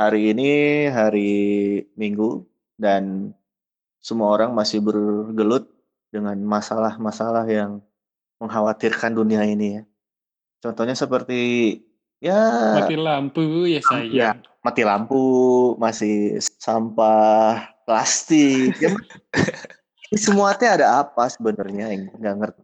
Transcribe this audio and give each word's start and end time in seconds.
hari 0.00 0.32
ini 0.32 0.50
hari 0.88 1.32
Minggu 1.92 2.48
dan 2.80 3.36
semua 4.00 4.32
orang 4.32 4.56
masih 4.56 4.80
bergelut 4.80 5.68
dengan 6.08 6.40
masalah-masalah 6.40 7.44
yang 7.44 7.84
mengkhawatirkan 8.40 9.12
dunia 9.12 9.44
ini 9.44 9.76
ya. 9.76 9.82
Contohnya 10.64 10.96
seperti 10.96 11.76
ya 12.16 12.40
Mati 12.80 12.96
lampu 12.96 13.68
ya 13.68 13.76
ya 13.76 13.80
sayang. 13.84 14.40
mati 14.64 14.82
lampu, 14.84 15.24
masih 15.76 16.40
sampah 16.56 17.68
plastik. 17.84 18.76
Ya, 18.80 18.92
ini 20.08 20.18
semua 20.20 20.56
teh 20.56 20.68
ada 20.68 21.04
apa 21.04 21.28
sebenarnya 21.28 21.92
yang 21.92 22.08
nggak 22.16 22.34
ngerti. 22.40 22.62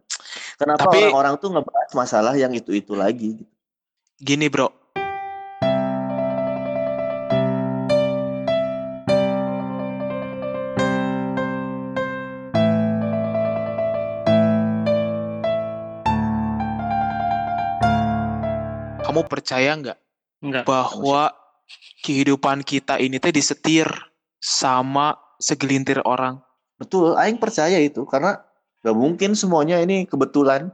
Kenapa 0.57 0.89
orang-orang 0.89 1.37
tuh 1.37 1.53
ngebahas 1.53 1.91
masalah 1.93 2.33
yang 2.33 2.49
itu-itu 2.53 2.97
lagi? 2.97 3.45
gitu. 3.45 3.45
gini 4.17 4.49
bro, 4.49 4.73
kamu 19.19 19.27
percaya 19.27 19.71
nggak 19.73 19.97
Enggak. 20.39 20.63
bahwa 20.63 21.33
kehidupan 21.99 22.61
kita 22.61 22.97
ini 22.97 23.17
teh 23.17 23.31
disetir 23.31 23.89
sama 24.37 25.17
segelintir 25.37 25.99
orang? 26.03 26.39
Betul, 26.77 27.17
Aing 27.17 27.37
percaya 27.37 27.77
itu 27.77 28.05
karena 28.05 28.37
gak 28.79 28.93
mungkin 28.93 29.33
semuanya 29.33 29.81
ini 29.81 30.05
kebetulan. 30.05 30.69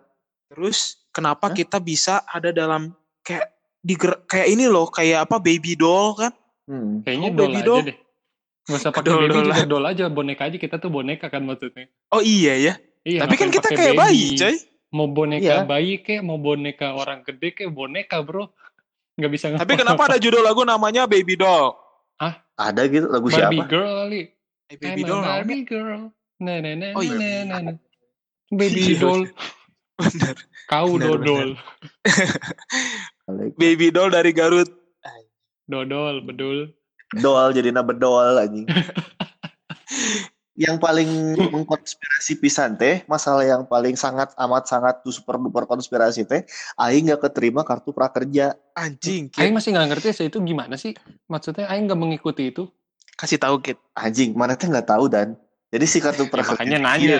Terus 0.51 0.99
kenapa 1.09 1.49
Hah? 1.49 1.55
kita 1.55 1.79
bisa 1.79 2.21
ada 2.23 2.51
dalam 2.51 2.91
kayak 3.21 3.49
di 3.79 3.95
kayak 3.97 4.47
ini 4.47 4.67
loh, 4.67 4.87
kayak 4.87 5.25
apa 5.25 5.39
baby 5.39 5.73
doll 5.73 6.13
kan? 6.13 6.31
Hmm. 6.63 7.01
Kayaknya 7.01 7.29
Oh, 7.29 7.35
doll 7.35 7.47
baby 7.49 7.57
aja 7.57 7.67
doll. 7.67 7.81
deh. 7.83 7.97
Gak 8.63 8.77
usah 8.77 8.91
pakai 8.95 9.03
Doll, 9.05 9.19
baby 9.21 9.31
doll. 9.33 9.45
juga 9.47 9.63
doll 9.65 9.85
aja, 9.87 10.03
boneka 10.07 10.43
aja 10.45 10.57
kita 10.59 10.75
tuh 10.77 10.87
boneka 10.87 11.27
kan 11.27 11.41
maksudnya. 11.41 11.87
Oh 12.11 12.19
iya 12.19 12.53
ya. 12.55 12.73
Iya, 13.03 13.19
Tapi 13.23 13.35
kan 13.35 13.49
kita 13.49 13.67
kayak 13.69 13.95
bayi, 13.97 14.23
baby? 14.31 14.39
coy. 14.39 14.55
Mau 14.93 15.09
boneka 15.09 15.65
Iya. 15.65 15.65
bayi 15.65 15.99
kek, 15.99 16.21
mau 16.21 16.37
boneka 16.37 16.93
orang 16.93 17.25
gede 17.25 17.49
kek, 17.57 17.69
boneka 17.73 18.21
bro. 18.21 18.53
Gak 19.17 19.31
bisa 19.33 19.45
Tapi 19.57 19.73
kenapa 19.73 20.09
ada 20.09 20.17
judul 20.21 20.41
lagu 20.41 20.61
namanya 20.61 21.09
Baby 21.09 21.37
Doll? 21.37 21.73
Ada 22.53 22.85
gitu 22.85 23.09
lagu 23.09 23.33
Barbie 23.33 23.65
siapa? 23.65 23.65
girl 23.65 23.91
kali. 24.05 24.21
Baby 24.77 25.01
I'm 25.01 25.09
Doll. 25.09 25.23
Barbie 25.25 25.65
girl. 25.65 26.01
Nah, 26.37 26.57
nah, 26.61 26.73
nah, 26.77 26.91
Oh, 26.93 27.01
iya. 27.01 27.17
nah, 27.17 27.33
nah, 27.45 27.59
nah. 27.73 27.75
Baby 28.59 28.93
Iya. 28.93 29.01
doll. 29.01 29.23
Bener. 29.97 30.35
Kau 30.69 30.89
Bener, 30.97 31.17
dodol. 31.17 31.49
Baby 33.57 33.89
Doll 33.89 34.13
dari 34.13 34.29
Garut. 34.29 34.69
Dodol, 35.65 36.21
bedul. 36.21 36.69
Doal 37.17 37.53
jadi 37.57 37.73
bedol 37.73 38.37
anjing. 38.37 38.69
yang 40.53 40.77
paling 40.77 41.33
mengkonspirasi 41.49 42.37
pisan 42.37 42.77
teh, 42.77 43.01
masalah 43.09 43.41
yang 43.41 43.65
paling 43.65 43.97
sangat 43.97 44.29
amat 44.37 44.69
sangat 44.69 45.01
tuh 45.01 45.09
super 45.09 45.41
duper 45.41 45.65
konspirasi 45.65 46.29
teh, 46.29 46.45
aing 46.77 47.09
nggak 47.09 47.25
keterima 47.25 47.65
kartu 47.65 47.89
prakerja. 47.89 48.53
Anjing, 48.77 49.33
Aing 49.33 49.49
Kit. 49.49 49.53
masih 49.53 49.69
nggak 49.73 49.87
ngerti 49.89 50.09
sih 50.13 50.25
itu 50.29 50.37
gimana 50.41 50.77
sih? 50.77 50.93
Maksudnya 51.25 51.65
Aing 51.69 51.89
nggak 51.89 51.97
mengikuti 51.97 52.53
itu. 52.53 52.69
Kasih 53.17 53.41
tahu 53.41 53.61
Kit. 53.61 53.81
Anjing, 53.97 54.37
mana 54.37 54.53
teh 54.53 54.69
nggak 54.69 54.89
tahu 54.89 55.09
dan. 55.09 55.33
Jadi 55.73 55.85
si 55.89 55.97
kartu 55.97 56.25
Ya, 56.29 56.29
prakerja 56.29 56.53
makanya 56.53 56.77
ini, 56.77 56.85
nanya. 56.85 57.17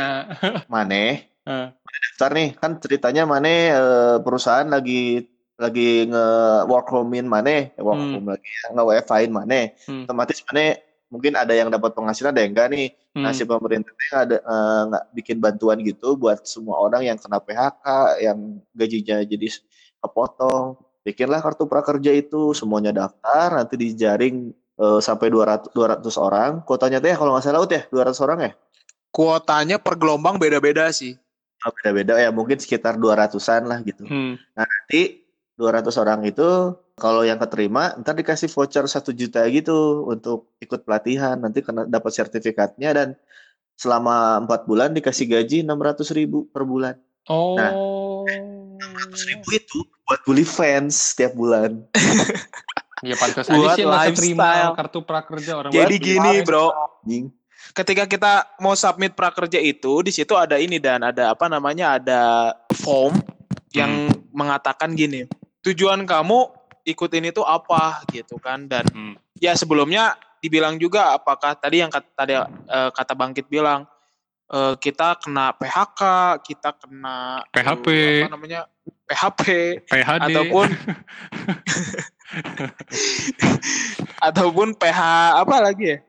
Eh. 1.44 1.68
daftar 1.84 2.32
nih 2.40 2.56
kan 2.56 2.80
ceritanya 2.80 3.28
Maneh 3.28 3.76
eh, 3.76 4.18
perusahaan 4.24 4.64
lagi 4.64 5.28
lagi 5.60 6.08
nge 6.08 6.26
work 6.72 6.88
homein 6.88 7.28
Maneh, 7.28 7.76
eh, 7.76 7.84
work 7.84 8.00
Hmm. 8.00 8.14
home 8.16 8.28
lagi 8.32 8.48
ya, 8.48 8.66
nge 8.72 8.84
WFH-in 8.88 9.32
Maneh. 9.36 9.66
Hmm. 9.84 10.08
Otomatis 10.08 10.40
Maneh 10.48 10.80
mungkin 11.14 11.38
ada 11.38 11.54
yang 11.54 11.70
dapat 11.70 11.94
penghasilan, 11.94 12.34
ada 12.34 12.42
yang 12.42 12.58
enggak 12.58 12.74
nih. 12.74 12.88
Hmm. 13.14 13.22
Nah, 13.22 13.32
si 13.38 13.46
pemerintah 13.46 13.94
ada 14.18 14.42
eh, 14.42 14.82
nggak 14.90 15.04
bikin 15.14 15.38
bantuan 15.38 15.78
gitu 15.86 16.18
buat 16.18 16.42
semua 16.50 16.82
orang 16.82 17.06
yang 17.06 17.22
kena 17.22 17.38
PHK, 17.38 17.86
yang 18.26 18.58
gajinya 18.74 19.22
jadi 19.22 19.48
kepotong. 20.02 20.82
Bikinlah 21.06 21.46
kartu 21.46 21.70
prakerja 21.70 22.10
itu, 22.18 22.58
semuanya 22.58 22.90
daftar, 22.90 23.62
nanti 23.62 23.78
dijaring 23.78 24.50
eh, 24.82 25.00
sampai 25.06 25.30
200 25.30 25.70
200 25.78 26.02
orang. 26.18 26.52
Kuotanya 26.66 26.98
teh 26.98 27.14
kalau 27.14 27.38
nggak 27.38 27.46
salah 27.46 27.62
Ut, 27.62 27.70
ya 27.70 27.86
200 27.94 28.26
orang 28.26 28.40
ya. 28.50 28.52
Kuotanya 29.14 29.78
per 29.78 30.02
gelombang 30.02 30.42
beda-beda 30.42 30.90
sih. 30.90 31.14
Oh, 31.64 31.72
Beda-beda 31.80 32.18
ya, 32.18 32.34
mungkin 32.34 32.58
sekitar 32.58 32.98
200-an 32.98 33.64
lah 33.70 33.80
gitu. 33.86 34.04
Hmm. 34.10 34.36
Nanti 34.58 35.24
200 35.56 35.96
orang 36.02 36.26
itu 36.26 36.76
kalau 36.98 37.26
yang 37.26 37.42
keterima 37.42 37.98
ntar 38.02 38.14
dikasih 38.14 38.50
voucher 38.54 38.86
satu 38.86 39.10
juta 39.12 39.42
gitu 39.50 40.06
untuk 40.06 40.54
ikut 40.62 40.86
pelatihan 40.86 41.38
nanti 41.42 41.66
kena 41.66 41.90
dapat 41.90 42.14
sertifikatnya 42.14 42.90
dan 42.94 43.08
selama 43.74 44.46
empat 44.46 44.70
bulan 44.70 44.94
dikasih 44.94 45.26
gaji 45.26 45.66
600 45.66 46.18
ribu 46.18 46.46
per 46.54 46.64
bulan 46.66 46.96
Oh. 47.32 47.56
Nah. 47.56 47.72
600 47.72 49.32
ribu 49.32 49.48
itu 49.56 49.80
buat 50.04 50.20
beli 50.28 50.44
fans 50.44 51.16
setiap 51.16 51.32
bulan 51.40 51.80
Ya 53.04 53.20
pantas 53.20 53.52
aja 53.52 53.60
Buat 53.60 53.76
sih 53.76 53.84
nggak 53.84 54.04
lifestyle. 54.16 54.74
kartu 54.80 55.00
prakerja 55.04 55.52
orang 55.60 55.72
Jadi 55.76 55.96
buat 56.00 56.08
gini, 56.08 56.34
kemarin. 56.40 56.48
Bro. 56.48 56.68
Ketika 57.76 58.04
kita 58.08 58.34
mau 58.64 58.80
submit 58.80 59.12
prakerja 59.12 59.60
itu, 59.60 60.00
di 60.00 60.12
situ 60.16 60.40
ada 60.40 60.56
ini 60.56 60.80
dan 60.80 61.04
ada 61.04 61.36
apa 61.36 61.52
namanya? 61.52 62.00
Ada 62.00 62.22
form 62.80 63.20
yang 63.76 64.08
mengatakan 64.32 64.96
gini. 64.96 65.28
Tujuan 65.68 66.08
kamu 66.08 66.48
ikut 66.84 67.12
ini 67.14 67.32
tuh 67.32 67.44
apa 67.44 68.04
gitu 68.10 68.36
kan 68.38 68.68
dan 68.68 68.84
Hmm. 68.90 69.16
ya 69.36 69.54
sebelumnya 69.54 70.14
dibilang 70.38 70.76
juga 70.76 71.14
apakah 71.14 71.56
tadi 71.56 71.80
yang 71.80 71.88
kata 71.88 72.10
tadi 72.14 72.34
eh, 72.36 72.90
kata 72.92 73.14
Bangkit 73.14 73.48
bilang 73.48 73.88
eh, 74.50 74.76
kita 74.76 75.16
kena 75.18 75.56
PHK, 75.56 76.02
kita 76.44 76.76
kena 76.76 77.42
PHP. 77.50 77.88
eh, 77.88 78.22
apa 78.22 78.30
namanya? 78.30 78.62
PHP 79.04 79.42
PHD. 79.88 80.20
ataupun 80.28 80.68
ataupun 84.22 84.68
PH 84.76 85.00
apa 85.40 85.56
lagi 85.60 85.96
ya? 85.96 86.00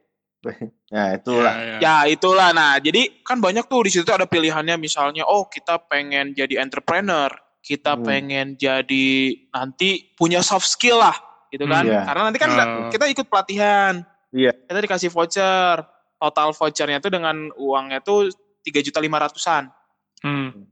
nah 0.92 1.16
itulah 1.16 1.54
Ya, 1.56 1.64
ya. 1.64 1.76
Ya 1.80 1.94
itulah. 2.06 2.52
Nah, 2.52 2.76
jadi 2.76 3.08
kan 3.24 3.40
banyak 3.40 3.64
tuh 3.64 3.80
di 3.80 3.90
situ 3.90 4.12
ada 4.12 4.28
pilihannya 4.28 4.76
misalnya 4.76 5.24
oh 5.24 5.48
kita 5.48 5.80
pengen 5.80 6.36
jadi 6.36 6.60
entrepreneur, 6.60 7.32
kita 7.64 7.96
Hmm. 7.96 8.04
pengen 8.04 8.46
jadi 8.54 9.08
nanti 9.48 10.12
punya 10.12 10.44
soft 10.44 10.68
skill 10.68 11.00
lah 11.00 11.16
gitu 11.48 11.64
kan. 11.64 11.80
Hmm, 11.80 11.90
iya. 11.90 12.02
Karena 12.04 12.22
nanti 12.22 12.38
kan 12.38 12.50
Oh. 12.52 12.92
kita 12.92 13.08
ikut 13.08 13.24
pelatihan. 13.24 14.04
Iya. 14.30 14.52
Kita 14.52 14.78
dikasih 14.78 15.08
voucher. 15.08 15.80
Total 16.14 16.52
vouchernya 16.52 16.98
tuh 16.98 17.08
dengan 17.08 17.36
uangnya 17.54 18.00
tuh 18.00 18.28
tiga 18.60 18.80
juta 18.80 18.96
lima 18.96 19.16
ratusan. 19.18 19.68
Hmm. 20.20 20.68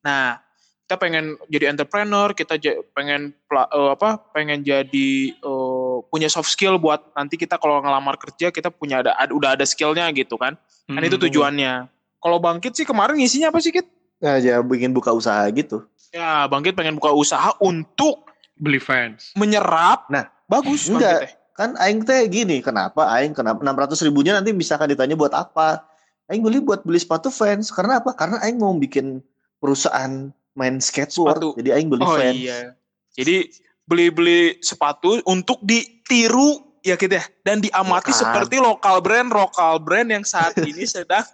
Nah, 0.00 0.38
kita 0.80 0.94
pengen 0.96 1.24
jadi 1.46 1.66
entrepreneur, 1.68 2.30
kita 2.30 2.54
ja- 2.56 2.82
pengen 2.92 3.30
eh, 3.48 3.90
apa? 3.90 4.18
Pengen 4.30 4.62
jadi 4.62 5.10
eh, 5.32 5.96
punya 6.04 6.26
soft 6.26 6.48
skill 6.48 6.76
buat 6.76 7.12
nanti 7.12 7.34
kita 7.34 7.54
kalau 7.56 7.78
ngelamar 7.78 8.14
kerja 8.16 8.48
kita 8.48 8.68
punya 8.68 8.98
ada, 9.00 9.14
ada- 9.16 9.30
udah 9.30 9.54
ada 9.54 9.62
skillnya 9.62 10.06
gitu 10.10 10.34
kan. 10.34 10.58
Kan 10.84 11.02
itu 11.02 11.14
Hmm. 11.14 11.24
tujuannya. 11.26 11.72
Kalau 12.18 12.38
Bangkit 12.38 12.72
sih 12.72 12.84
kemarin 12.84 13.14
ngisinya 13.16 13.50
apa 13.50 13.58
sih, 13.58 13.70
Kit? 13.70 13.86
Nah 14.22 14.38
ya 14.38 14.62
bikin 14.62 14.90
buka 14.90 15.10
usaha 15.10 15.42
gitu 15.50 15.82
Ya, 16.12 16.44
Bangkit 16.44 16.76
pengen 16.76 17.00
buka 17.00 17.08
usaha 17.08 17.56
untuk 17.56 18.28
beli 18.54 18.76
fans. 18.76 19.32
menyerap. 19.32 20.04
Nah, 20.06 20.28
bagus 20.44 20.84
enggak. 20.86 21.24
Bangkit 21.24 21.24
teh. 21.24 21.32
kan 21.52 21.70
aing 21.78 22.00
teh 22.02 22.20
gini 22.28 22.60
kenapa 22.60 23.08
aing 23.10 23.32
kenapa 23.32 23.60
600 23.60 23.96
ribunya 24.04 24.32
nanti 24.32 24.52
misalkan 24.52 24.88
ditanya 24.88 25.12
buat 25.14 25.32
apa 25.32 25.80
aing 26.26 26.40
beli 26.40 26.60
buat 26.60 26.80
beli 26.80 26.96
sepatu 26.96 27.28
fans 27.28 27.68
karena 27.68 27.96
apa 27.96 28.12
karena 28.12 28.36
aing 28.40 28.56
mau 28.56 28.72
bikin 28.72 29.24
perusahaan 29.56 30.28
main 30.52 30.76
skateboard 30.78 31.40
Sepatu. 31.40 31.48
jadi 31.56 31.76
aing 31.76 31.88
beli 31.88 32.04
Oh 32.04 32.12
fans 32.12 32.36
iya. 32.36 32.76
Jadi 33.12 33.48
beli-beli 33.82 34.60
sepatu 34.60 35.16
untuk 35.24 35.60
ditiru 35.60 36.60
ya 36.80 36.96
Kit 36.96 37.08
ya 37.10 37.24
dan 37.42 37.60
diamati 37.60 38.08
Bukan. 38.08 38.20
seperti 38.20 38.56
lokal 38.58 39.00
brand 39.00 39.28
lokal 39.28 39.76
brand 39.76 40.08
yang 40.08 40.24
saat 40.24 40.56
ini 40.58 40.84
sedang 40.92 41.24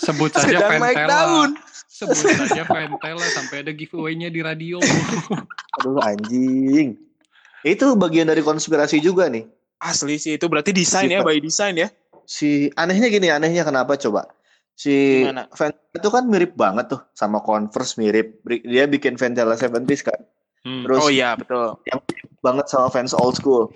Sebut 0.00 0.30
saja 0.30 0.62
sedang 0.70 0.80
daun. 1.06 1.50
Sebut 1.88 2.14
saja 2.14 2.62
Ventela 2.62 3.26
sampai 3.34 3.66
ada 3.66 3.72
giveaway-nya 3.74 4.30
di 4.30 4.40
radio. 4.40 4.78
aduh 5.78 5.98
anjing 6.02 6.98
itu 7.62 7.84
bagian 7.94 8.26
dari 8.26 8.42
konspirasi 8.42 8.98
juga 8.98 9.30
nih 9.30 9.46
Asli 9.78 10.18
sih 10.18 10.34
itu 10.34 10.50
berarti 10.50 10.74
desain 10.74 11.06
ya, 11.06 11.22
Sifat. 11.22 11.26
by 11.30 11.38
design 11.38 11.74
ya. 11.78 11.88
si 12.26 12.66
anehnya 12.74 13.06
gini 13.06 13.30
anehnya 13.30 13.62
kenapa 13.62 13.94
coba 13.94 14.26
si 14.74 15.22
Gimana? 15.22 15.46
Ventela 15.54 15.94
itu 15.94 16.08
kan 16.10 16.24
mirip 16.26 16.52
banget 16.54 16.90
tuh 16.90 17.00
sama 17.14 17.38
Converse 17.42 17.94
mirip 17.94 18.42
dia 18.42 18.86
bikin 18.86 19.14
Ventela 19.14 19.54
70s 19.54 20.02
kan 20.02 20.18
Hmm. 20.58 20.82
terus 20.82 20.98
oh 20.98 21.06
iya, 21.06 21.38
betul. 21.38 21.78
banget 22.42 22.66
sama 22.66 22.90
fans 22.90 23.14
old 23.14 23.38
school 23.38 23.70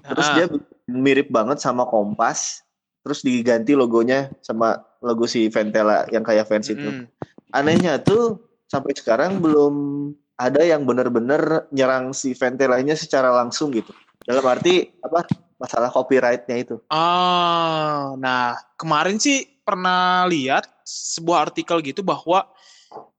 Terus 0.00 0.24
Ah, 0.26 0.34
dia 0.34 0.46
mirip 0.84 1.28
banget 1.28 1.60
sama 1.60 1.84
Kompas. 1.84 2.63
Terus 3.04 3.20
diganti 3.20 3.76
logonya 3.76 4.32
sama 4.40 4.80
logo 5.04 5.28
si 5.28 5.52
Ventela 5.52 6.08
yang 6.08 6.24
kayak 6.24 6.48
fans 6.48 6.72
itu. 6.72 7.04
mm. 7.04 7.04
Anehnya 7.52 8.00
tuh 8.00 8.40
sampai 8.66 8.96
sekarang 8.96 9.38
belum 9.44 9.74
ada 10.34 10.64
yang 10.66 10.82
benar-benar 10.82 11.70
nyerang 11.70 12.10
si 12.10 12.34
Ventelanya 12.34 12.98
secara 12.98 13.30
langsung 13.30 13.70
gitu. 13.70 13.94
Dalam 14.24 14.42
arti 14.42 14.90
apa? 15.04 15.28
Masalah 15.60 15.92
copyrightnya 15.92 16.56
itu. 16.58 16.82
Ah, 16.90 18.18
nah 18.18 18.58
kemarin 18.74 19.22
sih 19.22 19.46
pernah 19.62 20.26
lihat 20.26 20.66
sebuah 20.82 21.48
artikel 21.48 21.78
gitu 21.80 22.02
bahwa 22.02 22.50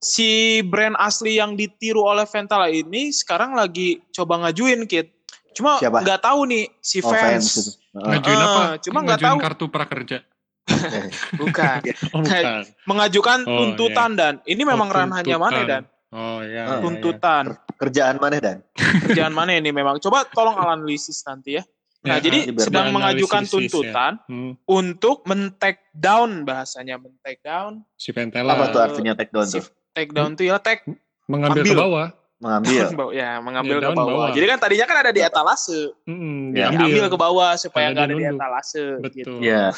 si 0.03 0.59
brand 0.67 0.99
asli 0.99 1.39
yang 1.39 1.55
ditiru 1.55 2.03
oleh 2.03 2.27
Ventala 2.27 2.67
ini 2.67 3.15
sekarang 3.15 3.55
lagi 3.55 4.03
coba 4.11 4.43
ngajuin 4.43 4.83
kit. 4.83 5.14
Cuma 5.55 5.79
Siapa? 5.79 6.03
nggak 6.03 6.19
tahu 6.21 6.39
nih 6.45 6.63
si 6.77 6.99
Oh, 6.99 7.07
fans. 7.07 7.45
Heeh. 7.89 8.03
Ngajuin 8.11 8.35
Ah, 8.35 8.45
apa? 8.45 8.61
cuma 8.77 8.99
nggak 9.01 9.19
tahu. 9.21 9.37
kartu 9.39 9.65
prakerja. 9.67 10.17
Bukan. 11.39 11.79
Oh, 12.11 12.19
bukan. 12.19 12.61
Mengajukan 12.83 13.39
Oh, 13.43 13.55
tuntutan 13.55 14.11
dan 14.13 14.33
ini 14.43 14.61
memang 14.61 14.87
Oh, 14.87 14.95
ranahnya 14.95 15.37
mana 15.37 15.61
dan 15.63 15.83
Oh 16.09 16.39
iya. 16.41 16.63
Ah. 16.65 16.67
iya, 16.69 16.81
tuntutan. 16.81 17.43
Kerjaan 17.75 18.15
mana 18.17 18.37
dan? 18.37 18.57
Kerjaan 18.75 19.31
mana 19.31 19.51
ini 19.53 19.69
memang. 19.69 19.99
Coba 19.99 20.23
tolong 20.25 20.55
analisis 20.55 21.23
nanti 21.23 21.55
ya. 21.55 21.63
Nah, 22.01 22.17
Ya, 22.17 22.21
jadi 22.21 22.53
sedang 22.55 22.91
mengajukan 22.91 23.41
ya. 23.41 23.49
tuntutan 23.49 24.11
Hmm, 24.23 24.53
untuk 24.63 25.25
men-take 25.25 25.81
down 25.91 26.43
bahasanya 26.43 26.95
men-take 26.95 27.41
down. 27.41 27.81
si 27.95 28.11
Ventela 28.11 28.53
Apa 28.53 28.69
tuh 28.69 28.79
artinya 28.79 29.11
take 29.11 29.29
down 29.29 29.43
Si 29.43 29.57
tuh? 29.57 29.65
take 29.91 30.11
down 30.11 30.33
tuh 30.33 30.45
ya 30.45 30.55
take 30.57 30.85
mengambil 31.25 31.61
Ambil. 31.61 31.71
ke 31.71 31.81
bawah. 31.81 32.07
Mengambil. 32.35 32.83
ya 33.11 33.39
mengambil 33.39 33.77
Ya, 33.77 33.81
ke 33.81 33.91
bawah. 33.91 34.07
bawah. 34.11 34.29
Jadi 34.31 34.45
kan 34.45 34.57
tadinya 34.59 34.85
kan 34.85 34.97
ada 34.99 35.11
di 35.11 35.21
etalase, 35.21 35.79
Hmm, 36.03 36.51
Ya, 36.51 36.67
diambil 36.69 37.07
ke 37.07 37.17
bawah 37.17 37.51
supaya 37.55 37.89
nggak 37.89 38.05
ada 38.05 38.13
di 38.13 38.25
etalase. 38.25 38.83
Betul. 38.99 39.15
Gitu. 39.15 39.33
Iya. 39.41 39.71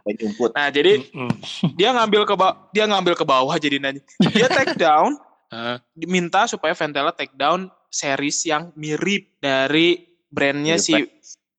Kayak 0.00 0.16
jumput. 0.18 0.50
Nah 0.52 0.68
jadi 0.68 0.92
dia 1.72 1.90
ngambil 1.90 2.22
ke 2.24 2.34
bawah, 2.34 2.54
dia 2.70 2.84
ngambil 2.84 3.14
ke 3.14 3.24
bawah 3.24 3.54
jadi 3.54 3.76
nanya. 3.78 4.00
Dia 4.30 4.48
take 4.48 4.76
down, 4.76 5.16
diminta 5.92 6.44
supaya 6.44 6.72
Ventela 6.72 7.08
take 7.08 7.32
down 7.32 7.68
series 7.88 8.42
yang 8.42 8.68
mirip 8.74 9.32
dari 9.38 10.02
brandnya 10.28 10.76
Mirip, 10.76 10.82
si 10.82 10.92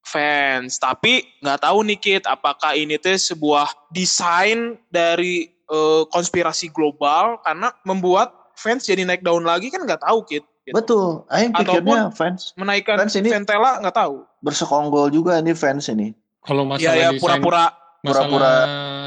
fans. 0.04 0.77
Tapi 0.77 1.25
nggak 1.39 1.60
tahu 1.60 1.77
nih 1.86 1.98
Kit, 1.98 2.24
apakah 2.24 2.74
ini 2.74 2.98
tuh 2.98 3.16
sebuah 3.16 3.66
desain 3.89 4.77
dari 4.88 5.48
eh, 5.48 6.04
konspirasi 6.07 6.69
global 6.69 7.42
karena 7.42 7.74
membuat 7.81 8.30
fans 8.56 8.84
jadi 8.84 9.04
naik 9.04 9.22
daun 9.22 9.44
lagi 9.44 9.68
kan 9.68 9.81
nggak 9.81 10.02
tahu 10.02 10.24
Kit. 10.24 10.44
Gitu. 10.63 10.74
Betul. 10.74 11.22
Aing 11.30 11.54
pikirnya 11.54 12.10
fans 12.10 12.50
Menaikkan 12.56 12.98
Fans 12.98 13.13
ini- 13.13 13.30
Ventela 13.30 13.78
nggak 13.78 13.94
tahu. 13.94 14.25
bersekongkol 14.40 15.10
juga 15.10 15.38
nih 15.38 15.54
fans 15.54 15.88
ini. 15.88 16.18
kalau 16.42 16.62
Ya 16.63 16.69
masalah 16.69 16.94
ya 16.96 17.10
desain, 17.10 17.22
pura-pura. 17.22 17.66
masalah 18.00 18.30
pura-pura. 18.30 18.52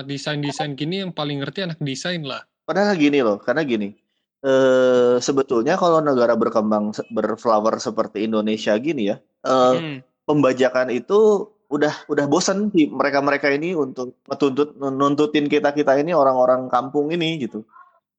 desain-desain 0.03 0.73
gini 0.75 1.03
yang 1.03 1.11
paling 1.11 1.39
ngerti 1.39 1.63
anak 1.63 1.79
desain 1.79 2.19
lah. 2.21 2.43
Padahal 2.63 2.95
gini 2.95 3.19
loh, 3.21 3.39
karena 3.39 3.63
gini. 3.63 3.95
Eh 4.39 5.19
sebetulnya 5.19 5.75
kalau 5.75 5.99
negara 5.99 6.35
berkembang 6.35 6.91
berflower 7.09 7.79
seperti 7.79 8.23
Indonesia 8.23 8.75
gini 8.77 9.11
ya, 9.11 9.17
eh 9.41 9.75
Hmm. 9.75 9.99
pembajakan 10.25 10.91
itu 10.91 11.47
udah 11.69 12.07
udah 12.07 12.25
bosan 12.27 12.71
sih 12.71 12.87
mereka-mereka 12.87 13.51
ini 13.51 13.75
untuk 13.75 14.15
menuntut 14.25 14.73
nuntutin 14.75 15.47
kita-kita 15.47 15.95
ini 15.97 16.11
orang-orang 16.11 16.67
kampung 16.67 17.11
ini 17.11 17.39
gitu. 17.41 17.67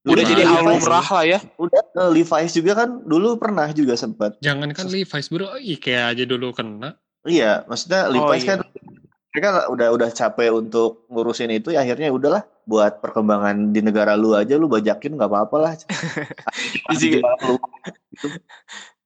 Udah 0.09 0.23
Nah, 0.25 0.29
jadi 0.33 0.41
iya, 0.44 0.50
hal 0.50 0.61
iya. 0.65 0.69
lumrah 0.73 1.07
lah 1.07 1.23
ya. 1.25 1.39
Udah 1.61 1.81
eh, 1.85 2.09
Levi's 2.09 2.53
juga 2.57 2.71
kan 2.73 2.89
dulu 3.06 3.38
pernah 3.38 3.67
juga 3.71 3.94
sempat. 3.94 4.41
Jangankan 4.41 4.89
Levi's 4.89 5.27
bro, 5.29 5.53
IKEA 5.61 6.09
aja 6.11 6.23
dulu 6.25 6.50
kena. 6.51 6.97
Iya, 7.23 7.63
maksudnya 7.69 8.09
Levi's 8.09 8.44
iya. 8.44 8.50
kan 8.57 8.59
mereka 9.29 9.69
udah 9.69 9.88
udah 9.94 10.09
capek 10.09 10.50
untuk 10.50 11.06
ngurusin 11.13 11.53
itu 11.53 11.69
ya 11.69 11.85
akhirnya 11.85 12.09
udahlah 12.09 12.41
buat 12.65 12.97
perkembangan 12.97 13.69
di 13.69 13.85
negara 13.85 14.17
lu 14.17 14.33
aja 14.33 14.57
lu 14.57 14.65
bajakin 14.65 15.13
nggak 15.13 15.29
apa-apa 15.29 15.57
lah. 15.61 15.73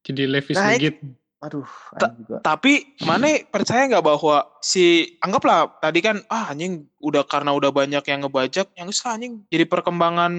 Jadi 0.04 0.24
Levi's 0.28 0.58
Nah, 0.60 0.76
legit. 0.76 1.00
Aduh, 1.44 1.68
Ta- 2.00 2.16
juga. 2.16 2.40
Tapi 2.40 2.96
mana 3.04 3.28
percaya 3.52 3.84
nggak 3.84 4.06
bahwa 4.06 4.48
si 4.64 5.16
anggaplah 5.20 5.76
tadi 5.84 6.00
kan 6.00 6.24
ah 6.32 6.56
anjing 6.56 6.88
udah 7.04 7.28
karena 7.28 7.52
udah 7.52 7.68
banyak 7.76 8.00
yang 8.08 8.24
ngebajak 8.24 8.72
yang 8.80 8.88
geus 8.88 9.04
lah, 9.04 9.20
anjing 9.20 9.44
jadi 9.52 9.68
perkembangan 9.68 10.32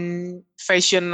fashion 0.57 1.13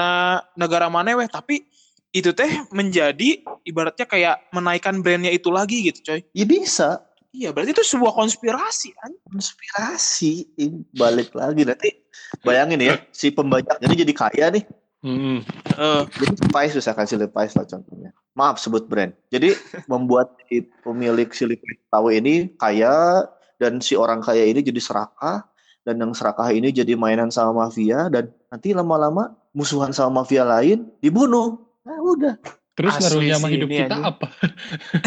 negara 0.54 0.86
mana 0.86 1.18
weh 1.18 1.26
tapi 1.26 1.66
itu 2.14 2.30
teh 2.30 2.50
menjadi 2.70 3.42
ibaratnya 3.66 4.06
kayak 4.06 4.50
menaikkan 4.54 5.02
brandnya 5.02 5.34
itu 5.34 5.50
lagi 5.50 5.90
gitu 5.90 6.00
coy. 6.06 6.20
Ya 6.34 6.46
bisa 6.46 7.02
Iya 7.30 7.54
berarti 7.54 7.70
itu 7.70 7.86
sebuah 7.86 8.10
konspirasi 8.18 8.90
kan. 8.98 9.14
konspirasi 9.30 10.50
Ini 10.58 10.82
balik 10.98 11.30
lagi 11.30 11.62
nanti 11.62 11.90
bayangin 12.46 12.82
ya 12.82 12.94
si 13.14 13.30
pembajak 13.30 13.78
ini 13.82 13.94
jadi 14.06 14.14
kaya 14.14 14.46
nih 14.50 14.64
Mm-mm. 15.00 15.40
Eh, 15.80 16.02
jadi 16.12 16.34
Levi's 16.44 16.74
bisa 16.76 16.92
kasih 16.92 17.16
Levi's 17.22 17.56
lah 17.56 17.64
contohnya 17.64 18.09
maaf 18.40 18.56
sebut 18.56 18.88
brand. 18.88 19.12
Jadi 19.28 19.52
membuat 19.92 20.32
si 20.48 20.64
pemilik 20.80 21.28
si 21.36 21.44
Levi's 21.44 21.84
tahu 21.92 22.08
ini 22.16 22.48
kaya 22.56 23.28
dan 23.60 23.84
si 23.84 23.92
orang 23.92 24.24
kaya 24.24 24.48
ini 24.48 24.64
jadi 24.64 24.80
serakah 24.80 25.44
dan 25.84 26.00
yang 26.00 26.16
serakah 26.16 26.48
ini 26.48 26.72
jadi 26.72 26.96
mainan 26.96 27.28
sama 27.28 27.68
mafia 27.68 28.08
dan 28.08 28.32
nanti 28.48 28.72
lama-lama 28.72 29.36
musuhan 29.52 29.92
sama 29.92 30.24
mafia 30.24 30.48
lain 30.48 30.88
dibunuh. 31.04 31.60
Nah 31.84 32.00
udah 32.00 32.34
Terus 32.70 32.92
Asli 32.92 33.02
ngaruhnya 33.02 33.34
sama 33.34 33.46
sih 33.46 33.52
hidup 33.52 33.68
kita 33.68 33.82
anjing. 33.90 34.02
apa? 34.06 34.26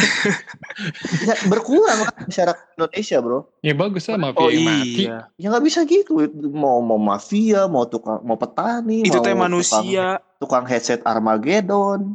ya, 1.26 1.36
berkurang 1.46 2.00
masyarakat 2.20 2.66
Indonesia 2.76 3.18
bro 3.20 3.40
Ya 3.60 3.74
bagus 3.74 4.04
lah 4.06 4.18
mafia 4.20 4.38
oh 4.38 4.50
yang 4.50 4.66
mati. 4.68 4.92
iya. 5.02 5.18
ya 5.36 5.46
nggak 5.48 5.64
bisa 5.64 5.80
gitu 5.84 6.12
mau 6.50 6.80
mau 6.80 6.98
mafia 6.98 7.66
mau 7.66 7.86
tukang 7.86 8.22
mau 8.22 8.36
petani 8.36 9.02
Itu 9.02 9.18
mau 9.18 9.24
teh 9.24 9.32
tukang- 9.32 9.42
manusia. 9.42 10.06
tukang 10.38 10.66
headset 10.66 11.02
Armageddon 11.04 12.12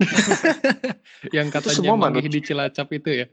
Yang 1.37 1.47
Itu 1.47 1.55
katanya 1.57 1.75
semua 1.75 1.97
manusia. 1.99 2.29
di 2.29 2.41
Cilacap 2.41 2.89
itu 2.93 3.11
ya. 3.17 3.27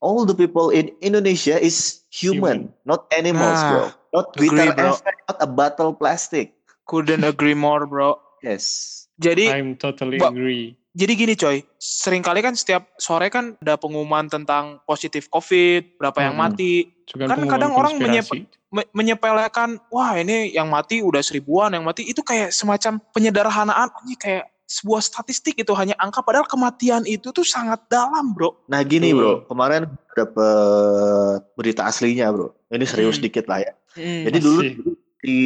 all 0.00 0.24
the 0.24 0.34
people 0.34 0.68
in 0.68 0.90
Indonesia 0.98 1.54
is 1.54 2.02
human, 2.10 2.72
not 2.82 3.06
animals, 3.12 3.54
Nah, 3.54 3.70
bro. 3.70 3.84
Not 4.10 4.26
agree, 4.34 4.50
glitter 4.50 4.74
bro. 4.74 4.90
effect, 4.92 5.18
not 5.24 5.38
a 5.38 5.46
bottle 5.46 5.92
plastic. 5.92 6.58
Couldn't 6.84 7.22
agree 7.22 7.54
more 7.54 7.84
bro. 7.84 8.18
Yes. 8.40 8.96
Jadi 9.16 9.46
I'm 9.46 9.76
totally 9.76 10.18
agree. 10.18 10.74
Jadi 10.90 11.12
gini 11.14 11.34
coy, 11.38 11.62
sering 11.78 12.18
kali 12.18 12.42
kan 12.42 12.58
setiap 12.58 12.90
sore 12.98 13.30
kan 13.30 13.54
ada 13.62 13.78
pengumuman 13.78 14.26
tentang 14.26 14.82
positif 14.82 15.30
COVID, 15.30 16.02
berapa 16.02 16.18
yang 16.18 16.34
Hmm. 16.34 16.50
mati. 16.50 16.90
Juga 17.06 17.30
Kan 17.30 17.46
kadang 17.46 17.74
orang 17.74 17.94
konspirasi. 17.98 18.46
Me- 18.70 18.86
menyepelekan, 18.94 19.82
wah 19.90 20.14
ini 20.14 20.54
yang 20.54 20.70
mati 20.70 21.02
udah 21.02 21.18
seribuan, 21.22 21.74
yang 21.74 21.82
mati 21.82 22.06
itu 22.06 22.22
kayak 22.22 22.54
semacam 22.54 23.02
penyederhanaan, 23.10 23.90
ini 24.06 24.14
kayak 24.14 24.46
sebuah 24.70 25.02
statistik 25.02 25.58
itu 25.58 25.74
hanya 25.74 25.98
angka, 25.98 26.22
padahal 26.22 26.46
kematian 26.46 27.02
itu 27.02 27.34
tuh 27.34 27.42
sangat 27.42 27.82
dalam 27.90 28.30
bro. 28.30 28.54
Nah 28.70 28.78
gini 28.86 29.10
bro, 29.10 29.42
kemarin 29.50 29.90
dapet 30.14 31.42
berita 31.58 31.86
aslinya 31.86 32.30
bro. 32.30 32.54
Ini 32.70 32.86
serius 32.86 33.18
Hmm. 33.18 33.26
dikit 33.26 33.50
lah 33.50 33.58
ya. 33.58 33.72
Hmm. 33.98 34.22
Jadi 34.30 34.38
dulu 34.38 34.58
Masih. 34.62 34.74
Di 35.20 35.40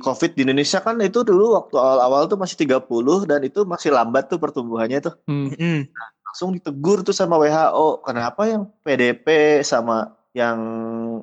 COVID 0.00 0.32
di 0.32 0.48
Indonesia 0.48 0.80
kan 0.80 0.96
itu 1.04 1.20
dulu 1.20 1.60
waktu 1.60 1.76
awal-awal 1.76 2.24
tuh 2.24 2.40
masih 2.40 2.56
30 2.64 3.28
dan 3.28 3.40
itu 3.44 3.68
masih 3.68 3.92
lambat 3.92 4.32
tuh 4.32 4.40
pertumbuhannya 4.40 5.04
tuh. 5.04 5.14
Hmm. 5.28 5.52
Hmm. 5.52 5.84
Langsung 6.24 6.56
ditegur 6.56 7.04
tuh 7.04 7.12
sama 7.12 7.36
WHO. 7.36 8.00
Kenapa 8.00 8.48
yang 8.48 8.72
PDP 8.80 9.60
sama 9.60 10.16
yang 10.32 10.58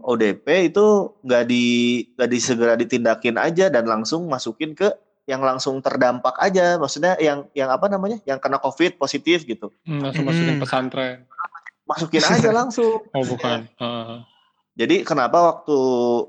ODP 0.03 0.69
itu 0.69 1.15
nggak 1.23 1.43
di 1.47 1.65
nggak 2.13 2.29
disegera 2.29 2.73
ditindakin 2.77 3.39
aja 3.39 3.71
dan 3.71 3.87
langsung 3.87 4.27
masukin 4.27 4.75
ke 4.77 4.93
yang 5.25 5.41
langsung 5.41 5.81
terdampak 5.81 6.37
aja. 6.37 6.77
Maksudnya 6.77 7.17
yang 7.17 7.49
yang 7.57 7.73
apa 7.73 7.89
namanya? 7.89 8.21
Yang 8.29 8.45
kena 8.45 8.61
COVID 8.61 9.01
positif 9.01 9.43
gitu. 9.43 9.73
Hmm, 9.89 10.05
langsung 10.05 10.27
masukin 10.27 10.55
pesantren. 10.61 11.17
Masukin 11.87 12.23
aja 12.23 12.49
langsung. 12.53 13.09
Oh 13.15 13.25
bukan. 13.25 13.65
Ah. 13.81 14.27
Jadi 14.77 15.01
kenapa 15.01 15.41
waktu 15.41 15.77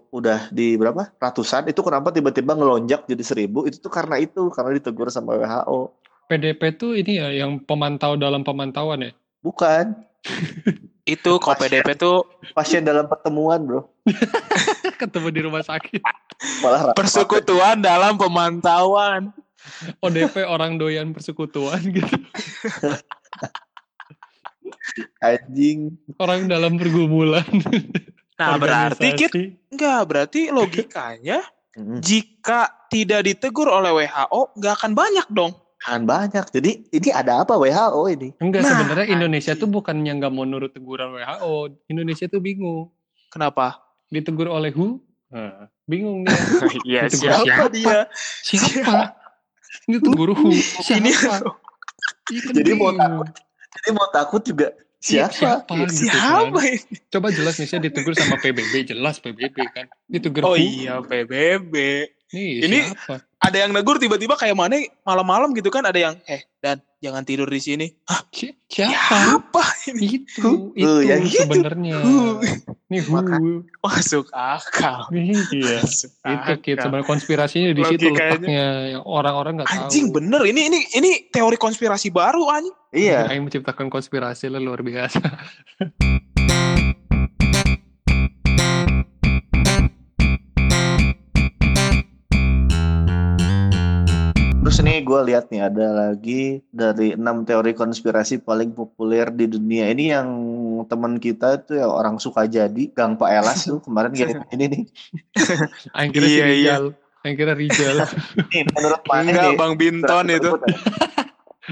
udah 0.08 0.48
di 0.48 0.80
berapa 0.80 1.12
ratusan 1.20 1.68
itu 1.68 1.84
kenapa 1.84 2.08
tiba-tiba 2.08 2.56
ngelonjak 2.56 3.04
jadi 3.04 3.20
seribu 3.20 3.68
itu 3.68 3.76
tuh 3.76 3.92
karena 3.92 4.16
itu 4.16 4.48
karena 4.48 4.72
ditegur 4.72 5.12
sama 5.12 5.36
WHO. 5.36 5.92
PDP 6.32 6.80
tuh 6.80 6.96
ini 6.96 7.20
ya 7.20 7.28
yang 7.44 7.60
pemantau 7.60 8.16
dalam 8.16 8.40
pemantauan 8.40 9.04
ya. 9.04 9.12
Bukan 9.44 10.00
Itu 11.08 11.40
kalau 11.40 11.56
Pasien. 11.56 11.80
PDP 11.80 11.88
tuh 11.96 12.16
pasien 12.52 12.84
dalam 12.84 13.08
pertemuan 13.08 13.64
bro. 13.64 13.88
Ketemu 15.00 15.28
di 15.32 15.40
rumah 15.40 15.64
sakit. 15.64 16.04
Malah 16.60 16.92
persekutuan 16.92 17.80
dalam 17.80 18.20
pemantauan. 18.20 19.32
ODP 20.04 20.44
orang 20.44 20.76
doyan 20.76 21.16
persekutuan 21.16 21.80
gitu. 21.80 22.12
anjing. 25.24 25.96
Orang 26.20 26.52
dalam 26.52 26.76
pergumulan. 26.76 27.48
Nah 28.38 28.56
berarti 28.56 29.08
Kit, 29.12 29.30
enggak, 29.68 30.00
berarti 30.06 30.40
logikanya 30.48 31.42
Hmm, 31.78 32.02
jika 32.02 32.74
tidak 32.90 33.22
ditegur 33.22 33.70
oleh 33.70 33.94
WHO 33.94 34.50
nggak 34.58 34.74
akan 34.82 34.92
banyak 34.98 35.26
dong. 35.30 35.54
Kan 35.78 36.10
banyak. 36.10 36.42
Jadi 36.50 36.90
ini 36.90 37.08
ada 37.14 37.46
apa 37.46 37.54
WHO 37.54 38.02
ini? 38.10 38.34
Enggak 38.42 38.66
Nah, 38.66 38.82
sebenarnya 38.82 39.06
Indonesia 39.06 39.54
anjing. 39.54 39.62
tuh 39.62 39.70
bukannya 39.70 40.10
nggak 40.18 40.32
mau 40.34 40.42
nurut 40.42 40.74
teguran 40.74 41.14
WHO. 41.14 41.78
Indonesia 41.86 42.26
tuh 42.26 42.42
bingung. 42.42 42.90
Kenapa? 43.30 43.78
Ditegur 44.10 44.50
oleh 44.50 44.74
WHO. 44.74 44.98
Nah, 45.30 45.70
bingung 45.86 46.26
nih. 46.26 46.34
Iya 46.82 47.00
Ditegur 47.06 47.30
siapa, 47.30 47.44
siapa? 47.46 47.64
dia? 47.70 47.98
Siapa? 48.42 49.02
Ditegur 49.86 50.28
WHO. 50.34 50.50
Ini 50.90 51.10
Siapa? 51.14 51.46
Iya 52.34 52.40
kan 52.42 52.52
Jadi 52.58 52.70
mau 52.74 52.90
bingung. 52.90 53.28
Jadi 53.70 53.88
mau 53.94 54.06
takut 54.10 54.42
juga 54.42 54.74
Siapa? 54.98 55.30
siapa 55.30 55.72
Iya, 55.72 55.86
gitu 55.86 56.10
Siapa 56.10 56.50
kan. 56.50 56.58
ini? 56.58 56.96
Coba 57.06 57.28
jelas 57.30 57.54
nih 57.54 57.68
saya 57.70 57.80
ditegur 57.80 58.14
sama 58.18 58.34
PBB, 58.36 58.74
jelas 58.84 59.22
PBB 59.22 59.56
kan. 59.70 59.86
Ditegur 60.04 60.42
Oh 60.42 60.58
iya 60.58 60.98
PBB. 60.98 61.74
Nih, 62.34 62.66
Ini- 62.66 62.90
siapa? 62.90 63.22
Ada 63.38 63.64
yang 63.64 63.70
negur 63.70 63.96
tiba-tiba 63.96 64.34
kayak 64.34 64.52
mana 64.52 64.74
malam-malam 65.02 65.54
gitu 65.54 65.70
kan 65.70 65.82
ada 65.82 65.94
yang 65.94 66.18
eh 66.26 66.42
dan 66.58 66.82
jangan 66.98 67.22
tidur 67.22 67.46
di 67.46 67.62
sini. 67.62 67.86
Hah, 68.04 68.26
Si- 68.28 68.50
Siapa? 68.66 68.90
siapa 68.90 69.62
ini? 69.88 70.26
Itu, 70.26 70.74
itu 70.74 70.82
Huh, 70.84 71.02
yang 71.06 71.22
gitu. 71.22 71.46
sebenarnya. 71.46 71.96
Maka- 73.06 73.38
who? 73.38 73.62
Masuk 73.78 74.26
akal. 74.34 75.06
Iya. 75.14 75.78
Masuk 75.80 76.10
Itu 76.18 76.52
kit 76.60 76.74
akal. 76.76 76.90
sebenarnya 76.90 77.06
konspirasinya 77.06 77.70
di 77.70 77.82
situ 77.86 78.10
letaknya 78.10 78.66
yang 78.92 79.02
orang-orang 79.06 79.62
nggak 79.62 79.70
tahu. 79.70 79.86
Anjing 79.86 80.06
bener 80.10 80.42
ini 80.42 80.60
ini 80.66 80.78
ini 80.92 81.10
teori 81.30 81.54
konspirasi 81.54 82.10
baru 82.10 82.42
anjing. 82.50 82.74
Iya. 82.90 83.30
Aing 83.30 83.46
menciptakan 83.46 83.86
konspirasi 83.86 84.50
lah 84.50 84.58
luar 84.58 84.82
biasa. 84.82 85.22
Terus 94.78 94.94
ini 94.94 95.02
gue 95.02 95.20
lihat 95.26 95.50
nih 95.50 95.58
ada 95.66 95.86
lagi 95.90 96.62
dari 96.70 97.10
enam 97.18 97.42
teori 97.42 97.74
konspirasi 97.74 98.38
paling 98.46 98.78
populer 98.78 99.26
di 99.34 99.50
dunia. 99.50 99.90
Ini 99.90 100.14
yang 100.14 100.30
teman 100.86 101.18
kita 101.18 101.66
tuh 101.66 101.82
ya 101.82 101.90
orang 101.90 102.22
suka 102.22 102.46
jadi 102.46 102.86
Gang 102.94 103.18
Pak 103.18 103.26
Elas 103.26 103.66
tuh 103.66 103.82
kemarin 103.82 104.14
gini 104.14 104.38
ini 104.54 104.64
nih. 104.70 104.82
Aing 105.98 106.14
kira 106.14 106.26
si 106.30 106.38
Iya, 106.38 106.46
iya. 106.54 106.74
Rijal. 107.58 108.06
Nih 108.54 108.62
menurut 108.70 109.02
mana 109.10 109.26
Enggak 109.26 109.50
nih? 109.50 109.58
Bang 109.58 109.74
Binton 109.74 110.26
itu. 110.30 110.50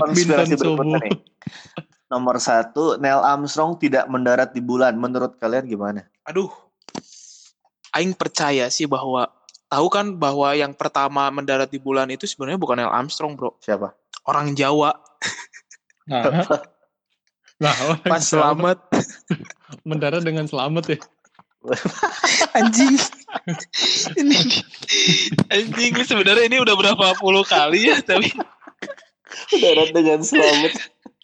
Konspirasi 0.02 0.58
Binton 0.58 0.58
berikutnya 0.66 0.98
Sobo. 0.98 1.06
nih. 1.06 1.14
Nomor 2.10 2.36
satu, 2.42 2.84
Neil 2.98 3.22
Armstrong 3.22 3.78
tidak 3.78 4.10
mendarat 4.10 4.50
di 4.50 4.58
bulan. 4.58 4.98
Menurut 4.98 5.38
kalian 5.38 5.70
gimana? 5.70 6.10
Aduh. 6.26 6.50
Aing 7.94 8.18
percaya 8.18 8.66
sih 8.66 8.90
bahwa 8.90 9.30
tahu 9.66 9.86
kan 9.90 10.16
bahwa 10.16 10.54
yang 10.54 10.72
pertama 10.72 11.28
mendarat 11.30 11.70
di 11.70 11.78
bulan 11.82 12.10
itu 12.10 12.24
sebenarnya 12.24 12.58
bukan 12.58 12.76
Neil 12.82 12.92
Armstrong, 12.92 13.34
Bro. 13.34 13.58
Siapa? 13.62 13.94
Orang 14.26 14.58
Jawa 14.58 14.94
Nah, 16.06 16.46
nah 17.58 17.74
pas 18.06 18.22
Jawa 18.22 18.54
selamat 18.54 18.78
mendarat 19.88 20.22
dengan 20.22 20.46
selamat 20.46 20.94
ya. 20.94 20.98
anjing. 22.58 22.94
ini 24.22 24.38
anjing 25.50 25.92
ini 25.98 26.04
sebenarnya 26.06 26.46
ini 26.46 26.62
udah 26.62 26.78
berapa 26.78 27.18
puluh 27.18 27.42
kali 27.42 27.90
ya 27.90 27.98
tapi 28.06 28.30
Mendarat 29.50 29.90
dengan 29.90 30.22
selamat. 30.22 30.72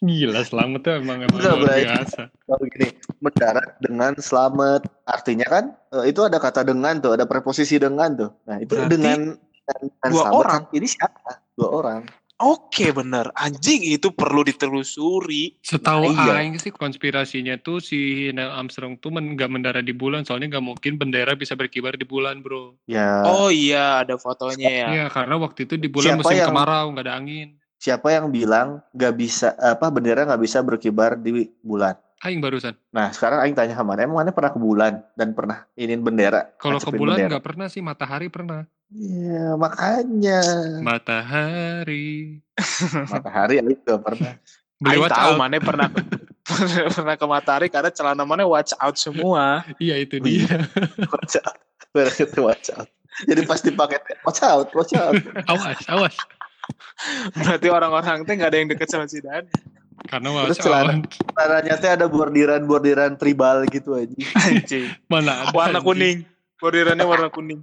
Gila 0.03 0.43
selamatnya 0.43 0.99
emang 0.99 1.17
emang 1.23 1.39
Enggak, 1.39 1.55
luar 1.55 1.79
biasa. 1.79 2.21
Kalau 2.27 2.65
gini, 2.67 2.87
mendarat 3.23 3.69
dengan 3.79 4.11
selamat. 4.19 4.81
Artinya 5.07 5.47
kan 5.47 5.63
eh, 5.95 6.11
itu 6.11 6.19
ada 6.21 6.37
kata 6.37 6.67
dengan 6.67 6.99
tuh, 6.99 7.15
ada 7.15 7.23
preposisi 7.23 7.79
dengan 7.79 8.11
tuh. 8.11 8.31
Nah, 8.43 8.59
itu 8.59 8.75
Berarti 8.75 8.91
dengan, 8.91 9.19
dengan, 9.39 10.09
dua 10.11 10.21
selamat 10.27 10.35
orang. 10.35 10.61
kan, 10.67 10.75
Ini 10.75 10.87
siapa? 10.91 11.31
Dua 11.55 11.69
orang. 11.71 12.01
Oke 12.43 12.91
bener 12.91 13.31
anjing 13.39 13.87
itu 13.87 14.11
perlu 14.11 14.43
ditelusuri. 14.43 15.55
Setahu 15.63 16.11
Nah, 16.11 16.27
iya. 16.27 16.33
Aing 16.43 16.59
sih 16.59 16.75
konspirasinya 16.75 17.55
tuh 17.55 17.79
si 17.79 18.27
Neil 18.35 18.51
Armstrong 18.51 18.99
tuh 18.99 19.15
men- 19.15 19.39
nggak 19.39 19.47
mendarat 19.47 19.85
di 19.85 19.95
bulan 19.95 20.27
soalnya 20.27 20.57
nggak 20.57 20.65
mungkin 20.65 20.99
bendera 20.99 21.39
bisa 21.39 21.55
berkibar 21.55 21.95
di 21.95 22.03
bulan 22.03 22.43
bro. 22.43 22.75
Ya, 22.83 23.23
Oh 23.23 23.47
iya 23.47 24.03
ada 24.03 24.19
fotonya 24.19 24.67
ya. 24.67 24.87
Iya 24.91 25.05
karena 25.07 25.39
waktu 25.39 25.63
itu 25.63 25.79
di 25.79 25.87
bulan 25.87 26.19
Siapa 26.19 26.25
musim 26.25 26.35
yang- 26.35 26.49
kemarau 26.51 26.85
nggak 26.91 27.05
ada 27.07 27.15
angin. 27.15 27.49
Siapa 27.83 28.15
yang 28.15 28.31
bilang 28.31 28.79
nggak 28.95 29.13
bisa 29.19 29.51
apa 29.59 29.91
bendera 29.91 30.23
nggak 30.23 30.39
bisa 30.39 30.63
berkibar 30.63 31.19
di 31.19 31.51
bulan? 31.59 31.99
Aing 32.23 32.39
barusan. 32.39 32.79
Nah, 32.95 33.11
sekarang 33.11 33.43
Aing 33.43 33.51
tanya 33.51 33.75
sama 33.75 33.99
mana, 33.99 34.07
emang 34.07 34.23
mana 34.23 34.31
pernah 34.31 34.55
ke 34.55 34.59
bulan 34.63 35.03
dan 35.19 35.35
pernah 35.35 35.67
inin 35.75 35.99
bendera? 35.99 36.47
Kalau 36.55 36.79
ke 36.79 36.95
bulan 36.95 37.27
nggak 37.27 37.43
pernah 37.43 37.67
sih 37.67 37.83
matahari 37.83 38.31
pernah. 38.31 38.63
Iya, 38.87 39.59
makanya 39.59 40.39
Matahari. 40.79 42.39
matahari 43.11 43.59
Aing 43.59 43.75
juga 43.75 43.99
pernah. 43.99 44.39
Beli 44.79 44.95
Aing 44.95 45.03
watch 45.03 45.19
tahu 45.19 45.31
out. 45.35 45.39
mana 45.43 45.55
pernah 45.59 45.87
pernah 46.95 47.15
ke 47.19 47.25
matahari 47.27 47.67
karena 47.67 47.91
celana 47.91 48.23
mana 48.23 48.47
watch 48.47 48.71
out 48.79 48.95
semua. 48.95 49.67
Iya 49.75 49.99
itu 49.99 50.23
iya. 50.23 50.55
dia. 50.55 50.57
Watch 51.11 51.35
out. 51.43 51.59
Watch 52.39 52.71
out. 52.71 52.87
Jadi 53.27 53.43
pasti 53.45 53.69
pakai 53.69 54.01
watch 54.25 54.41
out, 54.41 54.73
watch 54.73 54.95
out. 54.97 55.13
awas, 55.45 55.77
awas. 55.85 56.15
Berarti 57.35 57.67
orang-orang 57.69 58.23
teh 58.23 58.33
nggak 58.37 58.49
ada 58.49 58.57
yang 58.57 58.69
deket 58.69 58.87
sama 58.89 59.05
si 59.05 59.19
Dan. 59.19 59.47
Karena 60.09 60.29
Terus 60.49 60.59
celana-. 60.59 61.05
Celananya 61.07 61.75
teh 61.79 61.91
ada 61.91 62.05
bordiran-bordiran 62.09 63.15
tribal 63.15 63.65
gitu 63.69 63.95
aja. 63.95 64.15
Anjing. 64.49 64.91
Mana 65.07 65.47
ada 65.47 65.55
Warna 65.55 65.79
anjing. 65.79 65.87
kuning. 65.87 66.17
Bordirannya 66.59 67.05
warna 67.05 67.27
kuning. 67.27 67.59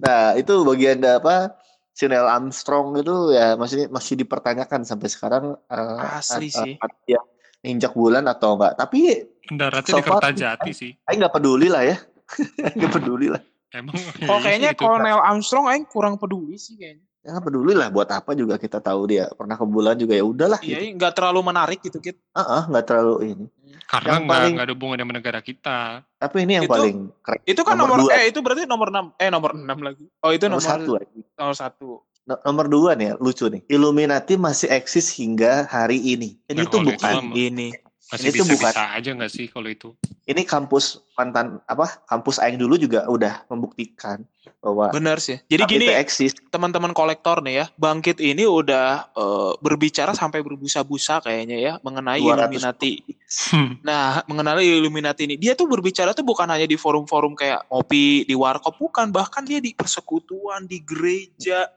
Nah, 0.00 0.34
itu 0.34 0.52
bagian 0.64 0.98
apa? 1.04 1.54
Si 1.94 2.06
Neil 2.06 2.30
Armstrong 2.30 2.94
itu 2.94 3.34
ya 3.34 3.58
masih 3.58 3.90
masih 3.90 4.14
dipertanyakan 4.14 4.86
sampai 4.86 5.10
sekarang 5.10 5.58
eh, 5.66 6.14
Asli 6.14 6.46
eh, 6.46 6.54
sih. 6.54 6.74
dia 7.10 7.18
injak 7.66 7.90
bulan 7.90 8.30
atau 8.30 8.54
enggak. 8.54 8.78
Tapi 8.78 9.26
Mendaratnya 9.50 9.92
So 9.92 9.98
di 9.98 10.04
Kertajati 10.06 10.70
sih. 10.70 10.92
Aing 11.08 11.18
nggak 11.24 11.34
peduli 11.34 11.66
lah 11.72 11.82
ya. 11.82 11.96
Nggak 12.76 12.92
peduli 13.00 13.32
lah. 13.32 13.40
Emang. 13.72 13.96
Oh 14.28 14.38
kayaknya 14.44 14.76
kalau 14.76 15.00
Neil 15.00 15.16
Armstrong 15.16 15.64
Aing 15.64 15.88
kurang 15.88 16.20
peduli 16.20 16.60
sih 16.60 16.76
kayaknya. 16.76 17.07
Ya 17.18 17.34
nggak 17.34 17.44
peduli 17.44 17.74
lah 17.74 17.90
buat 17.90 18.08
apa 18.08 18.30
juga 18.32 18.54
kita 18.56 18.78
tahu 18.78 19.10
dia 19.10 19.26
pernah 19.34 19.58
ke 19.58 19.66
bulan 19.66 19.94
juga 19.94 20.14
ya 20.14 20.22
udahlah. 20.22 20.60
Iya 20.62 20.78
Gitu. 20.80 20.96
nggak 20.96 21.12
terlalu 21.12 21.40
menarik 21.42 21.78
gitu 21.82 21.98
Kit. 21.98 22.16
Ah, 22.30 22.40
ah, 22.40 22.62
nggak 22.64 22.84
terlalu 22.84 23.16
ini. 23.26 23.46
Karena 23.84 24.08
yang 24.14 24.22
nggak 24.22 24.32
paling- 24.32 24.54
nggak 24.54 24.66
ada 24.68 24.74
hubungan 24.74 24.96
dengan 24.96 25.14
negara 25.16 25.40
kita. 25.40 25.78
Tapi 26.14 26.36
ini 26.46 26.52
yang 26.56 26.64
Itu- 26.64 26.72
paling 26.72 26.96
keren. 27.20 27.40
Itu 27.42 27.60
kan 27.62 27.74
Nomor 27.74 27.98
nomor, 27.98 28.06
dua. 28.06 28.16
eh 28.16 28.24
itu 28.28 28.38
berarti 28.38 28.62
nomor 28.64 28.88
6 28.88 29.06
eh 29.16 29.28
nomor 29.28 29.50
6 29.52 29.78
lagi. 29.80 30.04
Oh 30.20 30.30
itu 30.30 30.46
Nomor 30.46 30.60
nomor, 30.60 30.70
satu 30.78 30.90
lagi. 30.94 31.18
nomor 31.34 31.56
satu. 31.56 31.88
No- 32.22 32.42
nomor 32.44 32.66
dua 32.68 32.90
nih, 32.92 33.16
lucu 33.16 33.48
nih. 33.48 33.64
Illuminati 33.66 34.36
masih 34.36 34.68
eksis 34.68 35.08
hingga 35.10 35.64
hari 35.64 35.96
ini. 35.96 36.36
Ini 36.44 36.60
Nah, 36.60 36.68
tuh 36.68 36.80
bukan. 36.82 37.12
itu 37.24 37.48
Ini. 37.48 37.68
Masih 38.08 38.32
Ini 38.32 38.40
tuh 38.40 38.46
bisa-bisa 38.48 38.72
bukan- 38.72 38.92
aja 38.96 39.10
nggak 39.12 39.28
sih 39.28 39.46
kalau 39.46 39.68
itu? 39.68 39.92
Ini 40.24 40.40
kampus 40.42 41.04
mantan 41.12 41.60
apa? 41.64 42.00
Kampus 42.04 42.40
Aing 42.40 42.56
dulu 42.56 42.76
juga 42.76 43.04
udah 43.04 43.44
membuktikan 43.46 44.24
bahwa 44.60 44.88
Bener 44.90 45.20
sih. 45.20 45.36
Jadi 45.44 45.62
gini 45.66 45.86
eksis. 45.88 46.32
teman-teman 46.48 46.92
kolektor 46.92 47.40
nih 47.40 47.54
ya, 47.54 47.66
Bangkit 47.76 48.16
ini 48.18 48.44
udah 48.44 49.12
eh, 49.12 49.52
berbicara 49.60 50.12
sampai 50.12 50.40
berbusa-busa 50.40 51.20
kayaknya 51.20 51.56
ya 51.58 51.72
mengenai 51.80 52.20
200. 52.20 52.48
Illuminati. 52.48 52.92
Nah, 53.84 54.24
mengenai 54.24 54.64
Illuminati 54.64 55.28
ini, 55.28 55.36
dia 55.36 55.52
tuh 55.52 55.68
berbicara 55.68 56.16
tuh 56.16 56.24
bukan 56.24 56.48
hanya 56.48 56.64
di 56.64 56.80
forum-forum 56.80 57.36
kayak 57.36 57.68
ngopi 57.68 58.24
di 58.24 58.32
warkop, 58.32 58.80
bukan, 58.80 59.12
bahkan 59.12 59.44
dia 59.44 59.60
di 59.60 59.76
persekutuan, 59.76 60.64
di 60.64 60.80
gereja, 60.80 61.68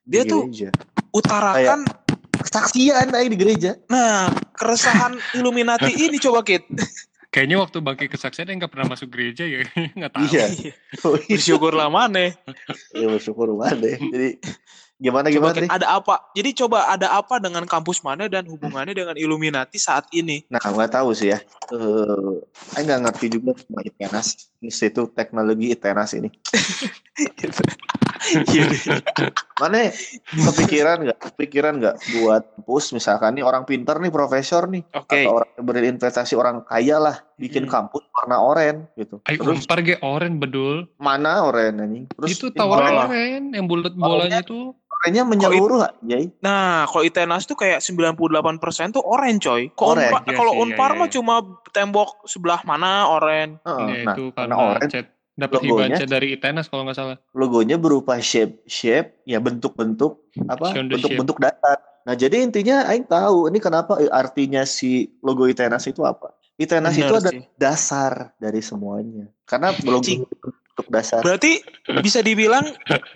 Dia 0.00 0.24
di 0.24 0.32
tuh- 0.32 0.48
gereja. 0.48 0.72
utarakan 1.12 1.84
kesaksian 2.44 3.08
Aing 3.16 3.32
di 3.32 3.38
gereja. 3.40 3.80
nah 3.88 4.28
keresahan 4.54 5.16
Illuminati 5.32 5.90
ini 6.04 6.20
coba 6.20 6.44
Kit. 6.44 6.68
Kayaknya 7.34 7.56
waktu 7.58 7.82
bangkit 7.82 8.14
kesaksian 8.14 8.46
dia 8.46 8.54
nggak 8.54 8.70
pernah 8.70 8.94
masuk 8.94 9.10
gereja 9.10 9.42
ya, 9.42 9.66
nggak 9.98 10.12
tahu. 10.14 10.24
Iya. 10.30 10.46
Oh, 11.04 11.18
iya. 11.18 11.34
Bersyukurlah 11.34 11.90
mana. 11.90 12.30
Ya 12.94 13.06
bersyukur 13.10 13.50
deh. 13.74 13.98
Jadi 13.98 14.30
gimana 14.94 15.26
Coba 15.26 15.34
gimana 15.34 15.54
Kit, 15.58 15.62
nih? 15.66 15.70
ada 15.74 15.86
apa? 15.98 16.14
Jadi 16.38 16.50
coba 16.54 16.78
ada 16.86 17.10
apa 17.10 17.42
dengan 17.42 17.66
kampus 17.66 18.06
mana 18.06 18.30
dan 18.30 18.46
hubungannya 18.46 18.94
dengan 18.94 19.18
Illuminati 19.18 19.82
saat 19.82 20.06
ini? 20.14 20.46
Nah, 20.46 20.62
nggak 20.62 20.94
tahu 20.94 21.10
sih 21.10 21.34
ya. 21.34 21.42
Eh, 21.74 22.78
Aing 22.78 22.86
nggak 22.86 23.00
ngerti 23.10 23.26
juga 23.34 23.58
sama 23.58 23.82
ITENAS. 23.82 24.54
Institut 24.62 25.10
Teknologi 25.18 25.74
ITENAS 25.74 26.14
ini. 26.14 26.30
Iya. 28.24 28.66
Mana 29.54 29.92
kepikiran 30.28 30.96
nggak? 31.04 31.18
Kepikiran 31.32 31.74
nggak 31.78 31.96
buat 32.16 32.42
kampus 32.56 32.90
misalkan 32.92 33.36
nih 33.36 33.44
orang 33.44 33.62
pinter 33.62 34.00
nih 34.00 34.08
profesor 34.08 34.64
nih 34.66 34.80
Oke. 34.96 35.20
atau 35.20 35.38
orang 35.38 35.50
yang 35.54 35.64
berinvestasi 35.68 36.34
orang 36.34 36.64
kaya 36.64 36.96
lah 36.96 37.16
bikin 37.36 37.66
Hmm. 37.66 37.72
kampus 37.90 38.02
warna 38.10 38.40
oranye 38.40 38.88
gitu. 38.96 39.20
Ayo 39.28 39.36
Terus 39.42 39.68
ge 39.84 39.96
oren 40.00 40.40
bedul. 40.40 40.88
mana 40.96 41.44
oranye 41.44 41.76
anjing? 41.76 42.04
Terus 42.08 42.30
itu 42.32 42.46
bola. 42.50 43.04
oren 43.04 43.52
yang 43.52 43.66
bulat 43.68 43.92
bolanya 43.92 44.40
tuh. 44.40 44.72
oranye 44.94 45.20
menyeluruh 45.20 45.84
nggak, 45.84 45.94
Jay? 46.08 46.24
Nah, 46.40 46.88
kalau 46.88 47.04
ITENAS 47.04 47.44
tuh 47.44 47.58
kayak 47.58 47.84
98% 47.84 48.96
tuh 48.96 49.04
orange 49.04 49.44
coy. 49.44 49.68
Kalau 49.76 49.92
Orange, 49.92 50.08
Unpar, 50.08 50.22
iya 50.24 50.32
kalau 50.32 50.52
iya, 50.54 50.60
Unpar 50.64 50.90
iya, 50.90 50.96
mah 50.96 51.08
iya. 51.10 51.14
cuma 51.18 51.34
tembok 51.70 52.08
sebelah 52.24 52.60
mana 52.64 53.10
orange. 53.10 53.60
Heeh, 53.60 53.84
Ya, 53.84 54.04
nah, 54.08 54.14
itu 54.16 54.24
karena 54.32 54.54
karena 54.54 54.54
oranye 54.56 54.88
chat 54.88 55.06
dapat 55.34 55.60
logonya- 55.66 55.98
hibah 55.98 56.10
dari 56.10 56.28
ITENAS 56.38 56.66
kalau 56.70 56.82
nggak 56.86 56.98
salah. 56.98 57.16
logonya 57.34 57.76
berupa 57.76 58.18
shape 58.22 58.62
shape 58.66 59.18
ya 59.26 59.42
bentuk-bentuk 59.42 60.18
apa 60.46 60.72
bentuk-bentuk 60.74 61.38
datar. 61.42 61.78
Nah 62.04 62.14
jadi 62.14 62.44
intinya 62.44 62.84
Aing 62.86 63.08
tahu 63.08 63.48
ini 63.50 63.58
kenapa 63.58 63.98
artinya 64.12 64.62
si 64.68 65.10
logo 65.24 65.48
ITENAS 65.48 65.90
itu 65.90 66.04
apa? 66.04 66.30
ITENAS 66.54 66.94
itu 66.94 67.10
Bener 67.10 67.18
ada 67.18 67.30
sih. 67.34 67.42
dasar 67.58 68.12
dari 68.38 68.62
semuanya. 68.62 69.26
Karena 69.42 69.74
logo 69.82 70.06
Bentuk 70.74 70.90
dasar 70.90 71.22
Berarti 71.22 71.62
bisa 72.02 72.18
dibilang 72.18 72.66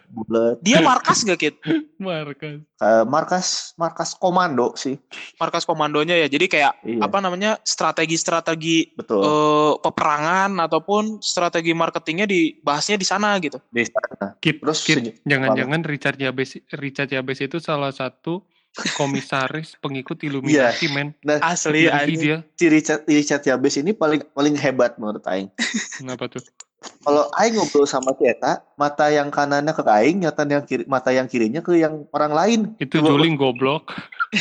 bulat. 0.08 0.62
dia 0.62 0.78
markas 0.78 1.26
gak 1.26 1.42
Kit? 1.42 1.58
Markas. 1.98 2.62
Eh, 2.78 3.02
markas 3.02 3.46
markas 3.74 4.14
komando 4.14 4.78
sih. 4.78 4.94
Markas 5.36 5.66
komandonya 5.66 6.14
ya. 6.14 6.30
Jadi 6.30 6.46
kayak 6.46 6.78
Iya. 6.86 7.02
apa 7.02 7.18
namanya 7.18 7.58
strategi-strategi 7.60 8.94
Betul. 8.94 9.26
eh, 9.26 9.74
peperangan 9.74 10.54
ataupun 10.60 11.18
strategi 11.18 11.74
marketingnya 11.74 12.24
dibahasnya 12.24 12.94
di 12.94 13.02
sana 13.02 13.34
gitu. 13.42 13.58
Di 13.68 13.82
sana. 13.82 14.38
Kit, 14.38 14.62
Terus 14.62 14.78
Kit, 14.86 15.18
jangan-jangan 15.26 15.82
Richard 15.82 16.14
Yabes 16.16 16.62
Richard 16.72 17.10
Yabes 17.10 17.42
itu 17.42 17.58
salah 17.58 17.90
satu 17.90 18.46
komisaris 18.94 19.74
pengikut 19.82 20.22
Illuminati, 20.22 20.86
men. 20.94 21.10
Asli, 21.42 21.90
Jadi 21.90 21.90
asli. 21.90 22.14
dia, 22.22 22.36
si 22.54 22.70
Richard 22.70 23.02
Richard 23.02 23.42
Yabes 23.42 23.74
ini 23.74 23.90
paling 23.90 24.22
paling 24.30 24.54
hebat 24.54 24.94
menurut 24.94 25.26
Aing. 25.26 25.50
kenapa 25.98 26.30
tuh? 26.30 26.38
Kalau 26.78 27.26
Aing 27.35 27.58
ngobrol 27.58 27.90
sama 27.90 28.14
si 28.14 28.28
Eta, 28.28 28.62
mata 28.78 29.11
yang 29.11 29.35
kanannya 29.35 29.75
ke 29.75 29.82
Aing, 29.82 30.23
nyata 30.23 30.47
yang 30.47 30.62
kiri, 30.62 30.85
mata 30.87 31.11
yang 31.11 31.26
kirinya 31.26 31.58
ke 31.58 31.75
yang 31.75 32.06
orang 32.14 32.30
lain. 32.30 32.61
Itu 32.78 33.02
Coba- 33.02 33.18
Joling 33.18 33.35
goblok. 33.35 33.90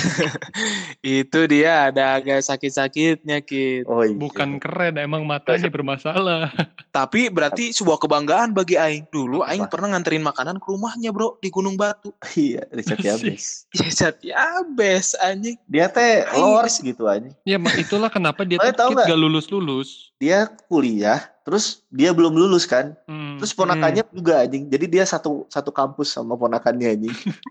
Itu 1.02 1.48
dia 1.48 1.90
ada 1.90 2.20
agak 2.20 2.44
sakit-sakitnya 2.44 3.40
Kit. 3.42 3.88
Oh 3.88 4.04
iya. 4.04 4.14
Bukan 4.14 4.60
keren, 4.60 5.00
emang 5.00 5.24
matanya 5.24 5.72
bermasalah. 5.72 6.52
Tapi 6.98 7.32
berarti 7.32 7.72
sebuah 7.72 7.98
kebanggaan 7.98 8.52
bagi 8.52 8.76
Aing. 8.76 9.08
Dulu 9.10 9.42
Apa? 9.42 9.56
Aing 9.56 9.66
pernah 9.72 9.96
nganterin 9.96 10.22
makanan 10.22 10.60
ke 10.60 10.68
rumahnya 10.68 11.10
bro 11.10 11.40
di 11.40 11.50
Gunung 11.50 11.80
Batu. 11.80 12.14
Iya, 12.38 12.70
Richard 12.70 13.02
Yabes. 13.02 13.66
Ya 13.74 13.90
Sat, 13.90 14.22
ya 14.22 14.62
bes 14.78 15.18
anjing. 15.18 15.58
Dia 15.66 15.90
teh 15.90 16.22
lord 16.38 16.70
gitu 16.70 17.10
aja. 17.10 17.34
ya, 17.48 17.58
itulah 17.80 18.14
kenapa 18.14 18.46
dia 18.46 18.62
tuh 18.62 18.94
gak 18.94 19.10
lulus-lulus. 19.18 20.14
Dia 20.22 20.46
kuliah, 20.70 21.34
terus 21.48 21.88
dia 21.88 22.12
belum 22.12 22.36
lulus 22.36 22.68
kan. 22.68 22.92
Hmm, 23.08 23.40
Terus 23.40 23.56
ponakannya 23.56 24.04
juga 24.12 24.44
anjing. 24.44 24.68
Jadi 24.68 24.86
dia 24.92 25.08
satu 25.08 25.48
satu 25.48 25.72
kampus 25.72 26.12
sama 26.12 26.36
ponakannya 26.36 27.00
anjing. 27.00 27.16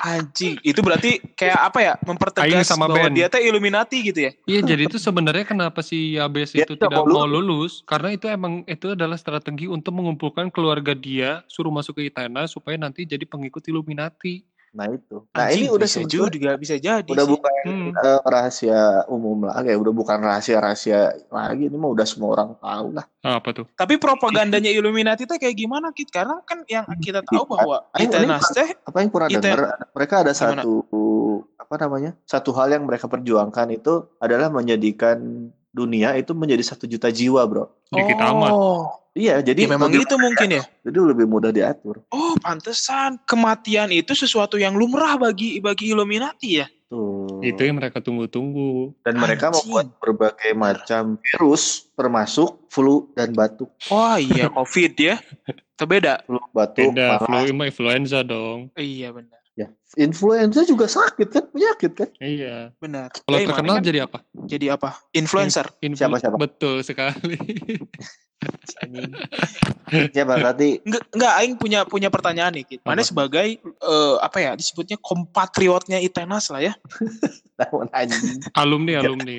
Anjing. 0.00 0.56
Itu 0.64 0.80
berarti 0.80 1.20
kayak 1.36 1.60
apa 1.60 1.78
ya? 1.84 1.94
Mempertegas 2.00 2.72
sama 2.72 2.88
bahwa 2.88 3.12
Ben. 3.12 3.20
dia 3.20 3.28
teh 3.28 3.44
Illuminati 3.44 4.00
gitu 4.00 4.16
ya. 4.28 4.32
Iya, 4.48 4.60
jadi 4.64 4.88
itu 4.88 4.96
sebenarnya 4.96 5.44
kenapa 5.44 5.84
si 5.84 6.16
Yabes 6.16 6.56
Dia 6.56 6.64
itu 6.64 6.72
tidak 6.72 6.88
tidak 6.88 7.04
mau 7.04 7.20
mau 7.20 7.28
lulus? 7.28 7.84
Karena 7.84 8.16
itu 8.16 8.24
emang 8.24 8.64
itu 8.64 8.96
adalah 8.96 9.20
strategi 9.20 9.68
untuk 9.68 9.92
mengumpulkan 9.92 10.48
keluarga 10.48 10.96
dia, 10.96 11.44
suruh 11.52 11.68
masuk 11.68 12.00
ke 12.00 12.08
Itana 12.08 12.48
supaya 12.48 12.80
nanti 12.80 13.04
jadi 13.04 13.28
pengikut 13.28 13.60
Illuminati. 13.68 14.40
Nah 14.70 14.86
itu. 14.86 15.26
Nah 15.34 15.50
Anjing, 15.50 15.66
ini 15.66 15.68
udah 15.68 15.82
bisa 15.84 16.00
juga 16.06 16.50
bisa 16.54 16.74
jadi 16.78 17.02
udah 17.04 17.26
sih. 17.26 17.32
bukan 17.34 17.52
Hmm. 17.60 17.90
eh, 17.92 18.20
rahasia 18.22 18.80
umum 19.06 19.44
lagi, 19.44 19.74
udah 19.74 19.90
bukan 19.90 20.18
rahasia-rahasia 20.18 20.98
lagi. 21.26 21.66
Ini 21.66 21.74
mah 21.74 21.90
udah 21.90 22.06
semua 22.06 22.28
orang 22.38 22.50
tahu 22.56 22.86
lah. 22.94 23.04
Ah, 23.20 23.36
apa 23.36 23.50
tuh? 23.52 23.66
Tapi 23.74 23.98
propagandanya 23.98 24.70
Illuminati 24.70 25.26
teh 25.26 25.36
kayak 25.36 25.54
gimana 25.54 25.90
Kit? 25.90 26.08
Karena 26.08 26.38
kan 26.40 26.62
yang 26.64 26.86
kita 26.96 27.20
tahu 27.20 27.44
bahwa 27.46 27.84
Itenas 27.94 28.46
teh 28.50 28.70
Apa 28.80 29.02
yang 29.02 29.10
pernah 29.10 29.28
Ite- 29.28 29.42
dengar? 29.42 29.60
Mereka 29.92 30.14
ada 30.22 30.32
Gimana? 30.32 30.62
satu 30.62 30.74
apa 31.58 31.74
namanya? 31.76 32.10
Satu 32.24 32.50
hal 32.54 32.70
yang 32.70 32.86
mereka 32.86 33.06
perjuangkan 33.06 33.68
itu 33.70 34.06
adalah 34.18 34.48
menjadikan 34.48 35.50
dunia 35.70 36.14
itu 36.14 36.34
menjadi 36.34 36.62
satu 36.66 36.84
juta 36.84 37.08
jiwa, 37.08 37.42
bro. 37.46 37.70
Dikit 37.90 38.18
amat. 38.18 38.52
Oh, 38.52 38.86
Iya, 39.10 39.42
jadi 39.42 39.66
ya 39.66 39.74
memang 39.74 39.90
itu 39.90 40.14
mungkin 40.22 40.54
ya. 40.54 40.62
jadi 40.86 40.98
lebih 41.02 41.26
mudah 41.26 41.50
diatur. 41.50 41.98
Oh, 42.14 42.38
pantesan 42.38 43.18
kematian 43.26 43.90
itu 43.90 44.14
sesuatu 44.14 44.54
yang 44.54 44.78
lumrah 44.78 45.18
bagi 45.18 45.58
bagi 45.58 45.90
Illuminati 45.90 46.62
ya. 46.62 46.70
Tuh. 46.86 47.42
Itu 47.42 47.58
yang 47.66 47.82
mereka 47.82 47.98
tunggu-tunggu. 47.98 48.94
Dan 49.02 49.18
mereka 49.18 49.50
Anjing. 49.50 49.66
membuat 49.66 49.86
berbagai 49.98 50.54
macam 50.54 51.18
virus, 51.26 51.90
termasuk 51.98 52.62
flu 52.70 53.10
dan 53.18 53.34
batuk. 53.34 53.70
Oh 53.90 54.14
iya, 54.14 54.46
COVID 54.46 54.92
ya. 54.94 55.18
Terbeda. 55.74 56.22
Flu, 56.30 56.38
batuk, 56.54 56.94
Beda, 56.94 57.18
parah. 57.18 57.26
flu 57.42 57.66
influenza 57.66 58.22
dong. 58.22 58.70
Iya 58.78 59.10
benar. 59.10 59.39
Ya, 59.60 59.68
influenza 59.94 60.64
juga 60.64 60.88
sakit 60.88 61.28
kan, 61.28 61.44
penyakit 61.52 61.92
kan? 61.92 62.08
Iya. 62.16 62.72
Benar. 62.80 63.12
Kalau 63.12 63.36
Eh, 63.36 63.44
terkenal 63.44 63.76
kan 63.76 63.84
jadi 63.84 64.08
apa? 64.08 64.18
jadi 64.48 64.66
apa? 64.72 64.96
Influencer. 65.12 65.68
Influ- 65.84 66.00
Siapa, 66.00 66.16
siapa? 66.16 66.36
Betul 66.40 66.80
sekali. 66.80 67.36
Siapa 70.16 70.32
berarti 70.40 70.80
Enggak, 70.80 71.02
enggak 71.12 71.32
aing 71.36 71.54
punya 71.60 71.84
punya 71.84 72.08
pertanyaan 72.08 72.56
nih, 72.56 72.64
Kit. 72.64 72.80
Mana 72.80 73.04
sebagai 73.04 73.60
eh, 73.60 74.16
apa 74.16 74.38
ya 74.40 74.56
disebutnya 74.56 74.96
kompatriotnya 74.96 76.00
Itenas 76.00 76.48
lah 76.48 76.64
ya, 76.64 76.72
alumni, 78.60 78.96
alumni. 78.96 79.38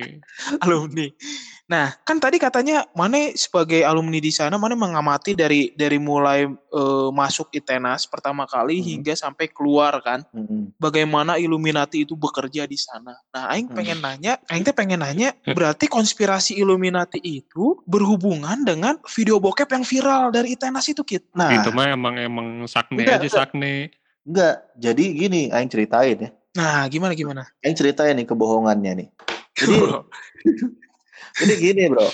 alumni. 0.62 1.06
Nah, 1.62 1.94
kan 2.02 2.18
tadi 2.18 2.42
katanya 2.42 2.84
Mane 2.92 3.38
sebagai 3.38 3.86
alumni 3.86 4.18
di 4.18 4.28
sana 4.28 4.58
Mane 4.58 4.74
mengamati 4.74 5.32
dari 5.32 5.70
dari 5.72 5.96
mulai 5.96 6.44
eh, 6.50 7.08
masuk 7.14 7.54
Itenas 7.54 8.04
pertama 8.04 8.44
kali 8.44 8.82
Hmm. 8.82 8.86
hingga 8.92 9.14
sampai 9.14 9.46
keluar 9.46 9.94
kan. 10.02 10.26
Mm-mm. 10.34 10.74
Bagaimana 10.76 11.38
Illuminati 11.38 12.02
itu 12.02 12.18
bekerja 12.18 12.66
di 12.66 12.74
sana. 12.74 13.14
Nah, 13.30 13.54
aing 13.54 13.70
Hmm. 13.70 13.76
pengen 13.78 13.98
nanya, 14.02 14.32
aing 14.50 14.66
teh 14.66 14.74
pengen 14.74 15.00
nanya, 15.00 15.30
berarti 15.56 15.86
konspirasi 15.86 16.58
Illuminati 16.58 17.22
itu 17.22 17.78
berhubungan 17.86 18.66
dengan 18.66 18.98
video 19.06 19.38
bokep 19.38 19.70
yang 19.70 19.84
viral 19.86 20.34
dari 20.34 20.58
Itenas 20.58 20.90
itu, 20.90 21.06
Kit. 21.06 21.30
Nah, 21.32 21.62
Itu 21.62 21.70
mah 21.70 21.88
emang 21.88 22.18
emang 22.18 22.66
sakne 22.66 23.06
Enggak, 23.06 23.22
aja 23.22 23.22
enggak. 23.22 23.38
sakne. 23.38 23.74
enggak. 24.26 24.54
Jadi 24.76 25.04
gini, 25.14 25.42
aing 25.48 25.70
ceritain 25.70 26.18
ya. 26.18 26.30
Nah, 26.52 26.84
gimana 26.90 27.14
gimana? 27.14 27.46
Aing 27.62 27.78
ceritain 27.78 28.12
nih 28.12 28.26
kebohongannya 28.26 28.92
nih. 28.98 29.08
Jadi 29.54 29.78
Jadi 31.38 31.54
gini 31.56 31.82
bro, 31.88 32.06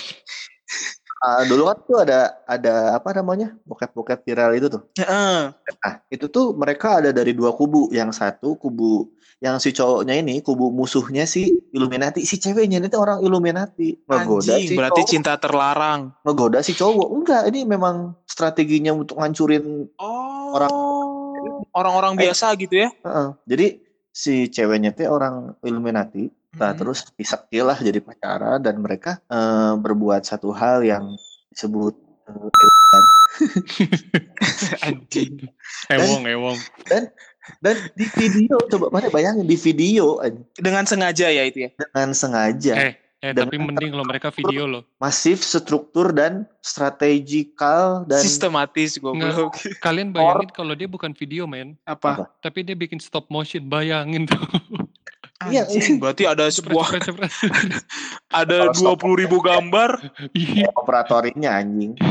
Ah, 1.19 1.43
dulu 1.43 1.67
kan 1.67 1.77
tuh 1.83 1.99
ada 1.99 2.31
ada 2.47 2.95
apa 2.95 3.11
namanya 3.11 3.51
bokep-bokep 3.67 4.23
viral 4.23 4.55
itu 4.55 4.71
tuh. 4.71 4.87
Heeh. 4.95 5.51
Nah 5.51 5.93
itu 6.07 6.31
tuh 6.31 6.55
mereka 6.55 7.03
ada 7.03 7.11
dari 7.11 7.35
dua 7.35 7.51
kubu. 7.51 7.91
Yang 7.91 8.23
satu 8.23 8.55
kubu 8.55 9.11
yang 9.43 9.59
si 9.59 9.75
cowoknya 9.75 10.15
ini 10.15 10.39
kubu 10.39 10.71
musuhnya 10.71 11.27
si 11.27 11.51
Illuminati, 11.75 12.23
si 12.23 12.39
ceweknya 12.39 12.79
ini 12.79 12.87
tuh 12.87 13.03
orang 13.03 13.19
Illuminati 13.19 13.99
ngegoda 14.07 14.55
Anjing, 14.55 14.67
si 14.71 14.75
berarti 14.79 15.01
cowok, 15.03 15.11
cinta 15.11 15.33
terlarang. 15.35 16.01
ngegoda 16.23 16.63
si 16.63 16.71
cowok. 16.71 17.07
Enggak, 17.11 17.43
ini 17.51 17.59
memang 17.67 18.15
strateginya 18.23 18.95
untuk 18.95 19.19
ngancurin. 19.19 19.91
Oh. 19.99 20.55
Orang- 20.55 20.71
orang-orang 21.75 22.13
Eh. 22.15 22.31
biasa 22.31 22.55
gitu 22.55 22.79
ya. 22.79 22.95
Heeh. 23.03 23.27
Jadi 23.43 23.67
si 24.09 24.47
ceweknya 24.47 24.95
tuh 24.95 25.11
orang 25.11 25.51
Illuminati. 25.67 26.31
Nah, 26.51 26.73
Mhm. 26.73 26.77
terus 26.77 27.05
disakti 27.13 27.61
lah 27.61 27.77
jadi 27.77 27.99
pacaran 27.99 28.57
dan 28.57 28.77
mereka 28.77 29.21
eh, 29.23 29.73
berbuat 29.75 30.23
satu 30.23 30.49
hal 30.49 30.81
yang 30.81 31.13
disebut 31.51 31.93
eh, 32.25 32.49
Anjing. 34.83 35.45
Ewong, 35.87 36.25
ewong. 36.25 36.57
dan 37.61 37.75
di 37.93 38.05
video 38.11 38.57
coba 38.63 38.89
mana 38.91 39.09
bayangin 39.09 39.45
di 39.45 39.55
video 39.55 40.17
aja, 40.19 40.37
Dengan 40.55 40.83
sengaja 40.83 41.29
ya 41.29 41.43
itu 41.43 41.65
ya. 41.65 41.69
dengan 41.71 42.09
sengaja 42.11 42.73
Eh, 42.75 42.93
eh 43.19 43.31
Dan- 43.31 43.45
tapi 43.45 43.57
mending 43.57 43.89
kalau 43.91 44.05
mereka 44.05 44.29
video 44.29 44.65
loh. 44.65 44.83
masif 44.97 45.39
struktur 45.39 46.09
dan 46.09 46.49
strategikal 46.59 48.05
dan 48.05 48.19
Sistematis 48.19 48.97
goblok. 48.97 49.53
Kalian 49.79 50.09
bayangin 50.09 50.49
kalau 50.49 50.73
dia 50.73 50.85
bukan 50.85 51.11
video, 51.11 51.45
men. 51.45 51.77
Apa? 51.83 52.25
Tapi 52.39 52.61
dia 52.63 52.73
bikin 52.73 52.97
stop 52.97 53.29
motion, 53.29 53.65
bayangin 53.65 54.25
tuh. 54.25 54.37
Iya, 55.47 55.63
berarti 56.03 56.27
ada 56.27 56.51
sebuah 56.51 56.99
ada 58.43 58.75
stop 58.75 58.99
20 59.07 59.23
ribu 59.23 59.39
gambar. 59.39 60.11
Iya. 60.35 60.67
operatornya 60.75 61.63
anjing. 61.63 61.95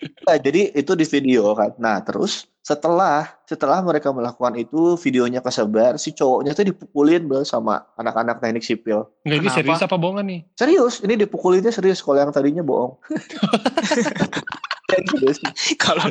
Nah, 0.00 0.40
jadi 0.40 0.72
itu 0.72 0.96
di 0.96 1.04
video 1.04 1.52
kan. 1.52 1.76
Nah, 1.76 2.00
terus 2.00 2.48
setelah 2.64 3.36
setelah 3.44 3.84
mereka 3.84 4.12
melakukan 4.12 4.56
itu 4.56 4.96
videonya 4.96 5.44
kesebar 5.44 6.00
si 6.00 6.16
cowoknya 6.16 6.56
tuh 6.56 6.72
dipukulin 6.72 7.28
bro 7.28 7.44
sama 7.44 7.84
anak-anak 8.00 8.40
teknik 8.40 8.64
sipil. 8.64 9.04
Nggak, 9.28 9.38
ini 9.44 9.48
serius 9.52 9.84
apa 9.84 9.96
bohongan 10.00 10.24
nih? 10.24 10.40
Serius, 10.56 11.04
ini 11.04 11.20
dipukulinnya 11.20 11.68
serius 11.68 12.00
kalau 12.00 12.16
yang 12.16 12.32
tadinya 12.32 12.64
bohong. 12.64 12.96
Kalau 15.80 16.06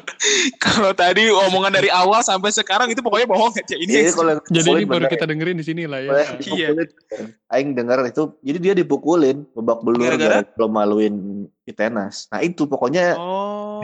kalau 0.58 0.92
tadi 0.92 1.28
omongan 1.28 1.72
dari 1.72 1.90
awal 1.90 2.20
sampai 2.22 2.50
sekarang 2.50 2.88
itu 2.88 3.00
pokoknya 3.00 3.26
bohong 3.26 3.54
aja. 3.54 3.74
Ini 3.74 3.90
Jadi 3.90 4.12
kalau 4.12 4.34
Jadi 4.56 4.70
ini 4.72 4.86
baru 4.86 5.06
kita 5.06 5.26
dengerin 5.26 5.58
di 5.58 5.66
sini 5.66 5.84
lah 5.84 6.00
ya. 6.00 6.12
Iya. 6.40 6.68
Aing 7.48 7.74
dengar 7.74 8.02
itu, 8.04 8.38
jadi 8.40 8.58
dia 8.60 8.74
dipukulin 8.76 9.42
babak 9.54 9.82
belur 9.82 10.06
Gara-gara? 10.08 10.42
gara 10.42 10.54
belum 10.54 10.72
maluin 10.72 11.16
Itenas. 11.64 12.30
Nah 12.30 12.40
itu 12.40 12.66
pokoknya 12.66 13.16
Oh. 13.16 13.82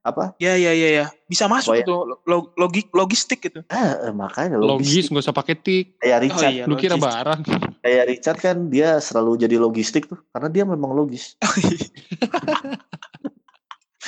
apa? 0.00 0.32
Ya 0.36 0.54
ya 0.54 0.70
ya 0.70 0.88
ya. 0.94 1.06
Bisa 1.24 1.44
masuk 1.44 1.74
Pokoknya- 1.74 1.84
itu 1.84 1.94
log- 2.24 2.52
logik 2.54 2.86
logistik 2.90 3.40
gitu. 3.42 3.60
Ah, 3.66 4.00
eh, 4.02 4.12
makanya 4.12 4.56
Logis, 4.56 4.88
logis. 4.88 5.04
nggak 5.08 5.24
usah 5.24 5.34
pakai 5.34 5.54
tik. 5.56 5.86
Kayak 5.98 6.18
Richard, 6.22 6.52
iya. 6.54 6.64
Lu 6.64 6.74
kira 6.74 6.96
barang. 6.96 7.40
kayak 7.84 8.04
Richard 8.06 8.38
kan 8.38 8.56
dia 8.66 8.96
selalu 8.98 9.36
jadi 9.38 9.56
logistik 9.56 10.06
tuh, 10.06 10.20
karena 10.30 10.48
dia 10.48 10.64
memang 10.64 10.92
logis. 10.94 11.36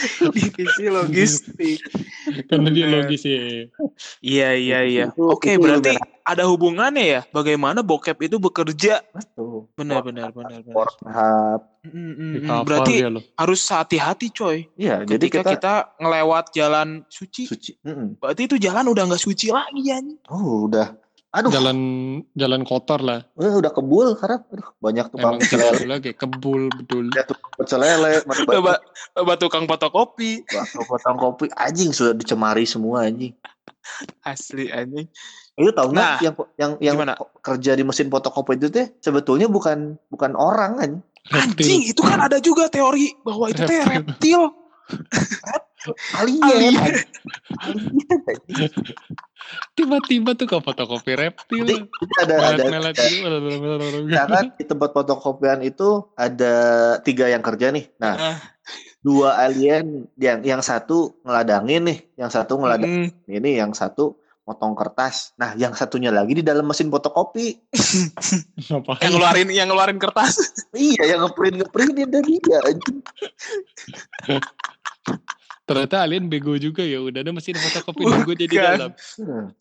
Divisi 0.35 0.85
logistik. 0.89 1.79
Karena 2.49 2.69
dia 2.73 2.87
logis 2.89 3.23
ya. 3.25 3.41
Iya 4.21 4.49
iya 4.55 4.79
iya. 4.85 5.05
Itu- 5.13 5.29
Oke 5.29 5.57
itu 5.57 5.63
berarti 5.63 5.95
ada 6.23 6.45
hubungannya 6.47 7.05
ya 7.05 7.21
bagaimana 7.31 7.83
bokep 7.83 8.17
itu 8.23 8.37
bekerja. 8.39 9.03
Betul. 9.11 9.67
Benar 9.75 10.05
benar 10.05 10.31
benar 10.31 10.61
benar. 10.63 10.77
Berarti 12.65 12.95
harus 13.35 13.61
hati-hati 13.67 14.29
coy. 14.31 14.69
Iya, 14.77 15.03
jadi 15.05 15.17
Ketika 15.17 15.41
kita, 15.43 15.53
kita, 15.57 15.75
ngelewat 15.99 16.45
jalan 16.53 16.89
suci, 17.09 17.49
suci. 17.49 17.73
Berarti 18.21 18.43
itu 18.47 18.57
jalan 18.61 18.85
udah 18.93 19.03
nggak 19.09 19.23
suci 19.23 19.49
lagi 19.49 19.81
ya. 19.85 19.99
Oh, 20.29 20.69
udah. 20.69 20.93
Aduh, 21.31 21.47
Jalan 21.55 21.79
jalan 22.35 22.67
kotor 22.67 22.99
lah. 22.99 23.23
eh, 23.39 23.55
udah 23.55 23.71
kebul 23.71 24.19
karena 24.19 24.43
aduh, 24.43 24.75
banyak 24.83 25.07
tukang 25.09 25.39
Emang 25.39 25.41
pecel 25.41 25.59
lele, 25.61 25.71
tidak 25.71 25.87
lagi 25.87 26.11
kebul 26.11 26.63
betul. 26.75 27.05
ada 27.15 27.23
tukang 27.23 27.53
pecel 27.55 27.79
lele, 27.79 28.13
mana 28.27 28.41
banyak 28.43 28.55
Coba 28.59 28.73
coba 29.15 29.33
tukang 29.39 29.65
fotokopi 29.65 30.43
bakso 30.45 30.83
potong 30.83 31.15
kopi 31.17 31.47
anjing 31.55 31.95
sudah 31.95 32.19
dicemari 32.19 32.67
semua 32.67 33.07
anjing. 33.07 33.31
asli 34.23 34.75
anjing. 34.75 35.07
Itu 35.55 35.71
tahu 35.71 35.95
nggak 35.95 36.03
Nah, 36.03 36.19
yang 36.19 36.35
yang 36.59 36.73
yang 36.83 36.95
gimana? 36.99 37.15
kerja 37.39 37.79
di 37.79 37.87
mesin 37.87 38.11
fotokopi 38.11 38.59
itu 38.59 38.67
teh 38.67 38.91
sebetulnya 38.99 39.47
bukan 39.47 39.95
bukan 40.11 40.35
orang 40.35 40.73
kan. 40.77 40.91
Anjing 41.31 41.87
itu 41.87 42.03
kan 42.03 42.19
ada 42.19 42.43
juga 42.43 42.67
teori 42.67 43.15
bahwa 43.23 43.47
itu 43.47 43.63
teh 43.63 43.87
reptil. 43.87 44.51
Alien. 46.17 46.75
Tiba-tiba 49.73 50.37
tuh 50.37 50.47
ke 50.47 50.57
fotokopi 50.61 51.13
reptil. 51.17 51.65
jadi 51.65 51.75
ada 52.21 52.35
ada. 52.55 52.63
Misalkan 54.05 54.53
di 54.55 54.65
tempat 54.69 54.93
fotokopian 54.93 55.65
itu 55.65 56.05
ada 56.15 56.55
tiga 57.01 57.27
yang 57.27 57.41
kerja 57.41 57.73
nih. 57.73 57.89
Nah, 57.97 58.15
Ah. 58.15 58.37
dua 59.01 59.41
alien 59.41 60.05
yang 60.21 60.45
yang 60.45 60.61
satu 60.61 61.17
ngeladangin 61.25 61.89
nih, 61.89 61.99
yang 62.21 62.29
satu 62.29 62.61
ngeladangin 62.61 63.09
Mm, 63.25 63.37
ini, 63.41 63.51
yang 63.57 63.73
satu 63.73 64.21
motong 64.45 64.77
kertas. 64.77 65.33
Nah, 65.39 65.55
yang 65.55 65.73
satunya 65.73 66.11
lagi 66.13 66.35
di 66.37 66.45
dalam 66.45 66.67
mesin 66.67 66.91
fotokopi. 66.91 67.57
Ngapain? 68.69 69.01
yang 69.01 69.13
ngeluarin 69.17 69.49
yang 69.49 69.67
ngeluarin 69.73 69.97
kertas. 69.97 70.37
Iya, 70.77 71.17
yang 71.17 71.21
ngeprint 71.25 71.57
ngeprintin 71.65 72.09
dari 72.13 72.37
dia. 72.39 72.61
Ternyata 75.71 76.03
alien 76.03 76.27
bego 76.27 76.59
juga 76.59 76.83
ya. 76.83 76.99
Udah 76.99 77.23
ada 77.23 77.31
mesin 77.31 77.55
fotokopi 77.55 78.03
nunggu 78.03 78.35
jadi 78.35 78.55
dalam. 78.75 78.91
Hmm, 79.23 79.55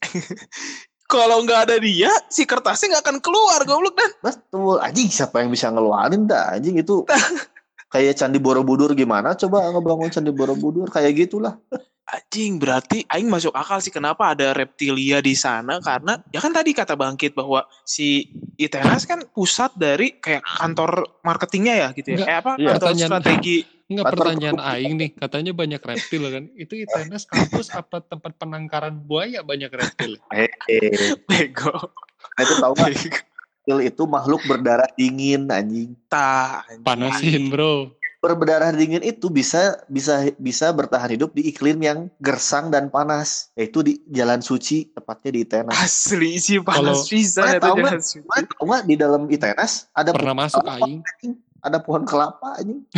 Kalau 1.13 1.41
nggak 1.45 1.69
ada 1.69 1.78
dia, 1.78 2.10
si 2.34 2.50
kertasnya 2.50 2.98
nggak 2.98 3.04
akan 3.06 3.17
keluar 3.22 3.62
goblok 3.65 3.93
dan. 3.93 4.12
betul. 4.26 4.82
Anjing 4.82 5.10
siapa 5.10 5.45
yang 5.45 5.54
bisa 5.54 5.69
ngeluarin 5.69 6.26
dah? 6.26 6.58
Anjing 6.58 6.82
itu 6.82 7.06
kayak 7.93 8.17
candi 8.17 8.41
Borobudur 8.41 8.98
gimana? 8.98 9.38
Coba 9.38 9.69
ngebangun 9.69 10.10
candi 10.10 10.34
Borobudur 10.34 10.89
kayak 10.89 11.13
gitulah. 11.13 11.62
Anjing 12.10 12.58
berarti 12.58 13.06
aing 13.06 13.30
masuk 13.30 13.54
akal 13.54 13.78
sih 13.82 13.93
kenapa 13.93 14.34
ada 14.34 14.50
reptilia 14.54 15.22
di 15.22 15.38
sana 15.38 15.78
karena 15.78 16.17
ya 16.34 16.41
kan 16.41 16.50
tadi 16.50 16.74
kata 16.74 16.98
Bangkit 16.98 17.38
bahwa 17.38 17.69
si 17.86 18.30
ITNAS 18.58 19.06
kan 19.06 19.22
pusat 19.30 19.78
dari 19.78 20.17
kayak 20.17 20.41
kantor 20.41 21.22
marketingnya 21.22 21.86
ya 21.86 21.88
gitu 21.93 22.17
ya. 22.17 22.26
Enggak, 22.26 22.30
Eh 22.30 22.38
apa 22.38 22.52
iya. 22.58 22.69
kantor 22.74 22.89
strategi. 22.98 23.79
Enggak 23.89 24.13
pertanyaan 24.13 24.62
aing 24.62 25.02
nih, 25.02 25.10
katanya 25.17 25.49
banyak 25.49 25.82
reptil 25.82 26.30
kan. 26.30 26.45
Itu 26.54 26.78
ITNS 26.78 27.25
kampus 27.25 27.73
apa 27.73 28.06
tempat 28.06 28.38
penangkaran 28.38 29.02
buaya 29.02 29.41
banyak 29.41 29.73
reptil? 29.73 30.13
Hehehe. 30.30 31.17
Bego. 31.25 31.73
Nah, 32.38 32.41
itu 32.45 32.54
tahu 32.62 32.73
nggak? 32.78 32.89
Bego. 32.93 33.17
Reptil 33.17 33.78
itu 33.82 34.04
makhluk 34.06 34.41
berdarah 34.45 34.86
dingin 34.93 35.49
anjing. 35.49 35.97
Tah, 36.06 36.69
anjing. 36.69 36.86
Panasin, 36.86 37.43
Bro. 37.49 37.97
Berdarah 38.21 38.69
dingin 38.78 39.02
itu 39.02 39.25
bisa 39.32 39.80
bisa 39.89 40.30
bisa 40.38 40.69
bertahan 40.69 41.10
hidup 41.10 41.34
di 41.34 41.49
iklim 41.49 41.82
yang 41.82 42.13
gersang 42.21 42.69
dan 42.69 42.93
panas, 42.93 43.49
yaitu 43.58 43.82
di 43.82 44.06
Jalan 44.06 44.45
Suci, 44.45 44.91
tepatnya 44.93 45.34
di 45.34 45.39
Itenas. 45.49 45.73
Asli 45.82 46.38
sih 46.38 46.62
Kalau- 46.62 46.93
panas 46.93 47.10
bisa 47.10 47.41
Mana 47.41 47.54
ya 47.56 47.60
tahu 47.63 47.65
tuh 47.65 47.73
nggak? 47.73 47.89
jalan 47.89 48.02
suci. 48.06 48.28
Mana 48.28 48.45
tahu 48.45 48.63
nggak 48.69 48.84
di 48.86 48.95
dalam 49.02 49.21
Itenas 49.25 49.71
ada 49.97 50.12
Pernah 50.13 50.36
masuk 50.36 50.62
aing. 50.62 51.02
Ada 51.60 51.78
pohon 51.78 52.02
kelapa 52.04 52.58
anjing. 52.58 52.82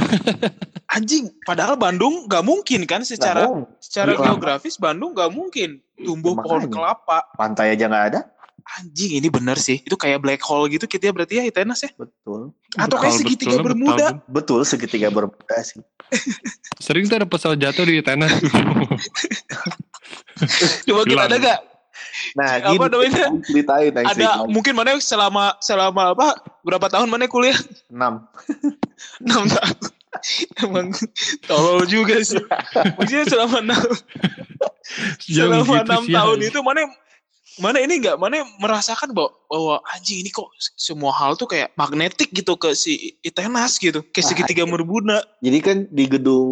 Anjing, 0.92 1.32
padahal 1.48 1.80
Bandung 1.80 2.28
nggak 2.28 2.44
mungkin 2.44 2.84
kan 2.84 3.00
secara 3.02 3.48
bohong. 3.48 3.64
secara 3.80 4.12
Kelapa. 4.12 4.28
geografis 4.28 4.76
Bandung 4.76 5.16
nggak 5.16 5.32
mungkin 5.32 5.80
tumbuh 5.98 6.36
Ya, 6.36 6.44
pohon 6.44 6.60
makanya. 6.68 6.76
kelapa. 6.76 7.18
pantai 7.40 7.72
aja 7.72 7.88
nggak 7.88 8.06
ada. 8.12 8.20
Anjing, 8.78 9.18
ini 9.18 9.28
bener 9.32 9.56
sih. 9.56 9.80
Itu 9.80 9.96
kayak 9.96 10.20
black 10.20 10.44
hole 10.44 10.68
gitu 10.68 10.86
kita 10.86 11.10
berarti 11.10 11.40
ya 11.40 11.44
ITNAS 11.48 11.80
ya. 11.82 11.90
Betul. 11.96 12.52
Atau 12.76 13.00
kayak 13.00 13.16
segitiga 13.18 13.56
betul, 13.56 13.66
bermuda. 13.66 13.96
betul. 13.96 14.14
Betul 14.30 14.60
segitiga 14.68 15.08
bermuda 15.10 15.58
sih. 15.64 15.80
Sering 16.78 17.08
tuh 17.08 17.18
ada 17.18 17.26
pesawat 17.26 17.56
jatuh 17.56 17.88
di 17.88 18.04
ITNS. 18.04 18.44
Coba 20.88 21.02
kita 21.08 21.24
ada 21.26 21.38
gak? 21.40 21.60
Nah, 22.34 22.50
Apa 22.60 22.70
gini, 22.70 22.86
namanya? 22.88 23.26
Ceritain, 23.44 23.92
Ada 23.94 24.12
ceritain. 24.12 24.48
mungkin 24.48 24.74
mana 24.74 24.98
selama 24.98 25.56
selama 25.60 26.12
apa? 26.12 26.28
Berapa 26.62 26.88
tahun 26.88 27.08
mana 27.08 27.26
kuliah? 27.26 27.58
enam. 27.88 28.28
6 29.24 29.30
tahun. 29.48 29.78
Emang 30.60 30.88
tolol 31.46 31.84
juga 31.86 32.20
sih. 32.22 32.38
Maksudnya 33.00 33.26
selama 33.26 33.58
6 33.64 33.72
Jangan 35.32 35.64
selama 35.64 35.74
gitu 35.74 35.84
enam 35.88 36.04
sih, 36.04 36.14
tahun 36.14 36.40
itu 36.44 36.60
mana 36.62 36.82
mana 37.60 37.78
ini 37.80 38.00
enggak 38.00 38.16
mana 38.16 38.44
merasakan 38.58 39.12
bahwa, 39.12 39.32
bahwa 39.46 39.76
anjing 39.92 40.24
ini 40.24 40.32
kok 40.32 40.48
semua 40.74 41.12
hal 41.12 41.36
tuh 41.36 41.46
kayak 41.46 41.76
magnetik 41.76 42.32
gitu 42.32 42.56
ke 42.56 42.72
si 42.72 43.16
Itenas 43.22 43.76
gitu 43.76 44.00
kayak 44.08 44.24
Ah, 44.24 44.30
segitiga 44.30 44.64
iya. 44.64 44.72
bermuda 44.72 45.20
Jadi 45.40 45.58
kan 45.60 45.78
di 45.88 46.06
gedung 46.08 46.48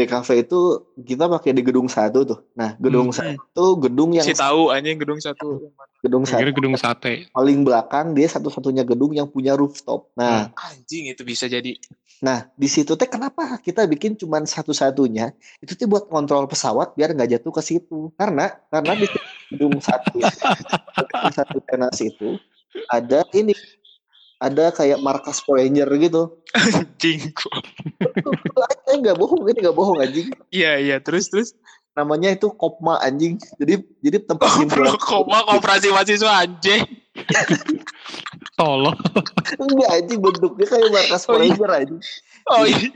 DKV 0.00 0.28
itu 0.48 0.60
kita 0.96 1.28
pakai 1.28 1.52
di 1.52 1.60
gedung 1.60 1.86
satu 1.86 2.24
tuh. 2.24 2.40
Nah, 2.56 2.74
gedung 2.80 3.12
Hmm. 3.12 3.36
satu 3.36 3.64
gedung 3.76 4.10
yang 4.16 4.24
si 4.24 4.32
tahu 4.32 4.72
anjing 4.72 4.96
gedung 4.96 5.20
satu 5.20 5.68
gedung 6.00 6.24
Akhirnya 6.24 6.48
satu 6.48 6.56
gedung 6.56 6.74
sate. 6.80 7.12
paling 7.28 7.60
belakang 7.60 8.16
dia 8.16 8.24
satu-satunya 8.24 8.88
gedung 8.88 9.12
yang 9.12 9.28
punya 9.28 9.52
rooftop. 9.52 10.08
Nah, 10.16 10.48
anjing 10.56 11.12
itu 11.12 11.20
bisa 11.20 11.44
jadi 11.44 11.76
nah 12.20 12.52
di 12.52 12.68
situ 12.68 13.00
teh 13.00 13.08
kenapa 13.08 13.56
kita 13.64 13.88
bikin 13.88 14.12
cuman 14.12 14.44
satu-satunya? 14.44 15.32
Itu 15.60 15.72
tuh 15.72 15.88
buat 15.88 16.04
kontrol 16.04 16.44
pesawat 16.44 16.92
biar 16.92 17.16
nggak 17.16 17.40
jatuh 17.40 17.52
ke 17.52 17.62
situ. 17.64 18.12
Karena 18.16 18.48
karena 18.68 18.92
di 18.92 19.08
gedung 19.52 19.80
satu 19.80 20.20
gedung 20.20 21.32
satu 21.32 21.58
tenas 21.64 21.96
itu 22.00 22.36
ada 22.86 23.24
ini 23.32 23.56
ada 24.40 24.72
kayak 24.72 24.98
markas 24.98 25.44
Ranger 25.44 25.86
gitu. 26.00 26.40
anjing 26.56 27.28
Eh 28.88 28.96
nggak 28.96 29.14
bohong, 29.14 29.44
ini 29.46 29.58
nggak 29.60 29.76
bohong 29.76 30.00
anjing. 30.00 30.28
iya 30.50 30.80
iya 30.80 30.96
terus 30.98 31.28
terus 31.28 31.52
Namanya 31.90 32.30
itu 32.30 32.46
Kopma 32.54 33.02
anjing. 33.02 33.34
Jadi 33.58 33.82
jadi 34.00 34.22
tempat 34.22 34.46
simpulan 34.56 34.94
Goblok 34.94 35.02
koma 35.02 35.38
kooperasi 35.44 35.90
mahasiswa 35.90 36.32
anjing 36.40 36.86
Tolong. 38.56 38.96
enggak 39.58 39.90
anjing 39.92 40.18
bentuknya 40.20 40.66
kayak 40.66 40.88
markas 40.88 41.22
Oh, 41.26 41.36
iya. 41.36 41.40
Ranger 41.50 41.70
anjing. 41.70 42.00
oh 42.48 42.64
iya 42.64 42.88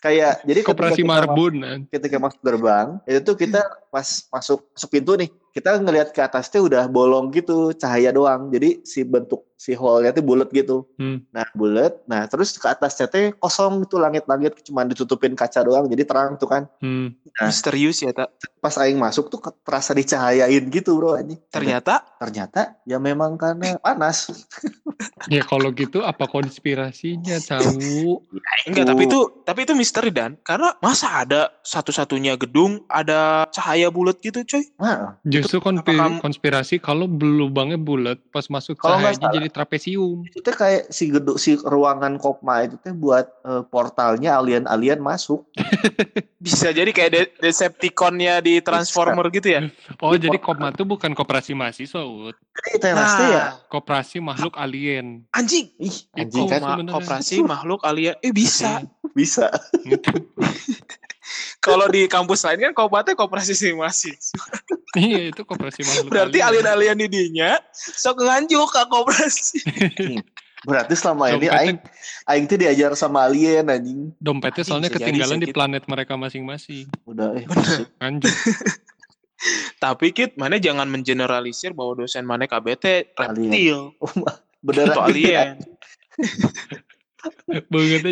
Kayak 0.00 0.32
jadi 0.48 0.60
ketika 0.64 0.72
Koperasi 0.72 1.02
Marbun. 1.04 1.54
ketika 1.92 2.16
masuk 2.16 2.40
gerbang 2.40 2.96
itu 3.04 3.20
tuh 3.20 3.36
kita 3.36 3.60
pas 3.92 4.08
masuk 4.32 4.64
masuk 4.72 4.88
pintu 4.88 5.12
nih 5.14 5.28
kita 5.50 5.82
ngelihat 5.82 6.14
ke 6.14 6.20
atasnya 6.22 6.62
udah 6.62 6.84
bolong 6.86 7.34
gitu 7.34 7.74
cahaya 7.74 8.14
doang. 8.14 8.50
Jadi 8.54 8.86
si 8.86 9.02
bentuk 9.02 9.50
si 9.60 9.76
hallnya 9.76 10.16
tuh 10.16 10.24
bulat 10.24 10.48
gitu. 10.56 10.88
Hmm. 10.96 11.20
nah 11.36 11.44
bulat. 11.52 12.00
Nah 12.08 12.24
terus 12.30 12.56
ke 12.56 12.64
atasnya 12.64 13.12
tuh 13.12 13.36
kosong 13.36 13.84
itu 13.84 14.00
langit-langit 14.00 14.56
cuma 14.64 14.88
ditutupin 14.88 15.36
kaca 15.36 15.60
doang 15.60 15.84
jadi 15.84 16.08
terang 16.08 16.40
tuh 16.40 16.48
kan. 16.48 16.64
Hmm. 16.80 17.12
Nah. 17.36 17.52
misterius 17.52 18.00
ya 18.00 18.16
tak 18.16 18.32
pas 18.60 18.72
aing 18.80 18.96
masuk 18.96 19.28
tuh 19.28 19.40
terasa 19.60 19.92
dicahayain 19.92 20.64
gitu 20.72 20.96
bro 20.96 21.20
anjing. 21.20 21.36
Ternyata? 21.52 22.08
Ternyata 22.16 22.80
ya 22.88 22.96
memang 22.96 23.36
karena 23.36 23.76
panas. 23.76 24.26
Ya 25.32 25.40
kalau 25.44 25.72
gitu 25.72 26.04
apa 26.04 26.28
konspirasinya 26.28 27.40
tahu? 27.40 28.20
enggak 28.68 28.84
tapi 28.84 29.08
itu 29.08 29.20
tapi 29.48 29.64
itu 29.64 29.72
misteri 29.72 30.12
dan. 30.12 30.36
Karena 30.44 30.76
masa 30.84 31.24
ada 31.24 31.48
satu-satunya 31.64 32.36
gedung 32.36 32.84
ada 32.88 33.48
cahaya 33.48 33.88
bulat 33.88 34.20
gitu 34.20 34.44
coy? 34.44 34.64
Nah, 34.76 35.20
Justru 35.42 35.58
konspi- 35.58 35.92
apakah- 35.92 36.20
konspirasi 36.20 36.76
kalau 36.76 37.04
lubangnya 37.06 37.76
bulat 37.76 38.20
pas 38.26 38.46
masuk 38.46 38.74
Kalau 38.74 38.96
cahayanya 38.96 39.18
salah. 39.18 39.34
jadi 39.34 39.48
trapesium. 39.48 40.22
itu 40.22 40.38
tuh 40.38 40.52
kayak 40.52 40.88
si 40.88 41.08
gedung 41.08 41.34
si 41.34 41.56
ruangan 41.56 42.16
kopma 42.16 42.62
itu 42.62 42.76
tuh 42.76 42.92
buat 42.92 43.26
eh, 43.40 43.62
portalnya 43.64 44.36
alien-alien 44.36 44.98
masuk 44.98 45.48
bisa 46.38 46.70
jadi 46.70 46.88
kayak 46.88 47.10
de 47.10 47.22
Decepticonnya 47.40 48.38
di 48.38 48.58
Transformer 48.58 49.28
gitu 49.28 49.48
ya 49.50 49.60
Oh 49.98 50.12
jadi 50.12 50.36
Kopma 50.36 50.70
itu 50.70 50.82
bukan 50.82 51.10
koperasi 51.10 51.52
mahasiswa, 51.52 52.00
Ut. 52.00 52.36
jadi 52.54 52.76
teh 52.78 52.90
ya 52.90 52.94
nah 52.94 53.48
Koperasi 53.66 54.18
makhluk 54.18 54.54
alien. 54.54 55.24
anjing 55.30 55.68
ih 55.76 55.96
anjing 56.12 56.44
kan 56.46 56.58
Koma- 56.58 56.70
sebenarnya. 56.74 56.98
operasi 56.98 57.34
makhluk 57.40 57.80
alien 57.82 58.14
eh 58.18 58.30
bisa 58.30 58.84
bisa 59.10 59.48
Gitu. 59.80 60.12
kalau 61.60 61.86
di 61.92 62.08
kampus 62.08 62.44
lain 62.48 62.70
kan 62.70 62.72
kobatnya 62.72 63.12
kooperasi 63.12 63.52
sih 63.52 63.72
masih 63.76 64.16
iya 64.96 65.30
itu 65.30 65.44
koperasi 65.44 65.84
makhluk 65.84 66.08
berarti 66.08 66.38
alien-alien 66.40 66.96
di 66.96 67.08
dinya 67.08 67.60
sok 67.76 68.24
nganjuk 68.24 68.66
ke 68.68 68.82
kooperasi 68.88 69.60
Berarti 70.60 70.92
selama 70.92 71.32
ini 71.32 71.48
aing 71.48 71.80
aing 72.28 72.44
tuh 72.44 72.60
diajar 72.60 72.92
sama 72.92 73.24
alien 73.24 73.64
anjing. 73.72 74.12
Dompetnya 74.20 74.60
Anjing, 74.60 74.68
soalnya 74.68 74.90
ketinggalan 74.92 75.40
di 75.40 75.48
planet 75.56 75.88
mereka 75.88 76.20
masing-masing. 76.20 76.84
Udah 77.08 77.32
eh. 77.32 77.48
Anjir. 78.04 78.28
Tapi 79.80 80.12
Kit, 80.12 80.36
mana 80.36 80.60
jangan 80.60 80.84
mengeneralisir 80.84 81.72
bahwa 81.72 82.04
dosen 82.04 82.28
mana 82.28 82.44
KBT 82.44 83.16
reptil 83.16 83.96
Beneran 84.60 84.92
atau 84.92 85.08
alien. 85.08 85.56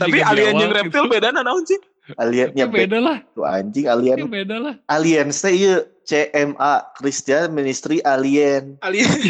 Tapi 0.01 0.19
alien 0.25 0.57
yang 0.57 0.73
reptil 0.73 1.05
beda 1.05 1.37
naon 1.37 1.69
sih? 1.69 1.77
Aliennya 2.17 2.65
Ya 2.65 2.67
beda 2.67 2.99
lah. 2.99 3.19
tuh 3.35 3.45
anjing 3.45 3.85
Ya 3.85 3.93
alien 3.93 4.25
beda 4.25 4.57
lah. 4.57 4.75
alien 4.89 5.29
teh 5.29 5.53
ieu 5.53 5.77
CMA 6.03 6.75
Christian 6.97 7.53
Ministry 7.53 8.01
Alien 8.01 8.81
Alien 8.81 9.13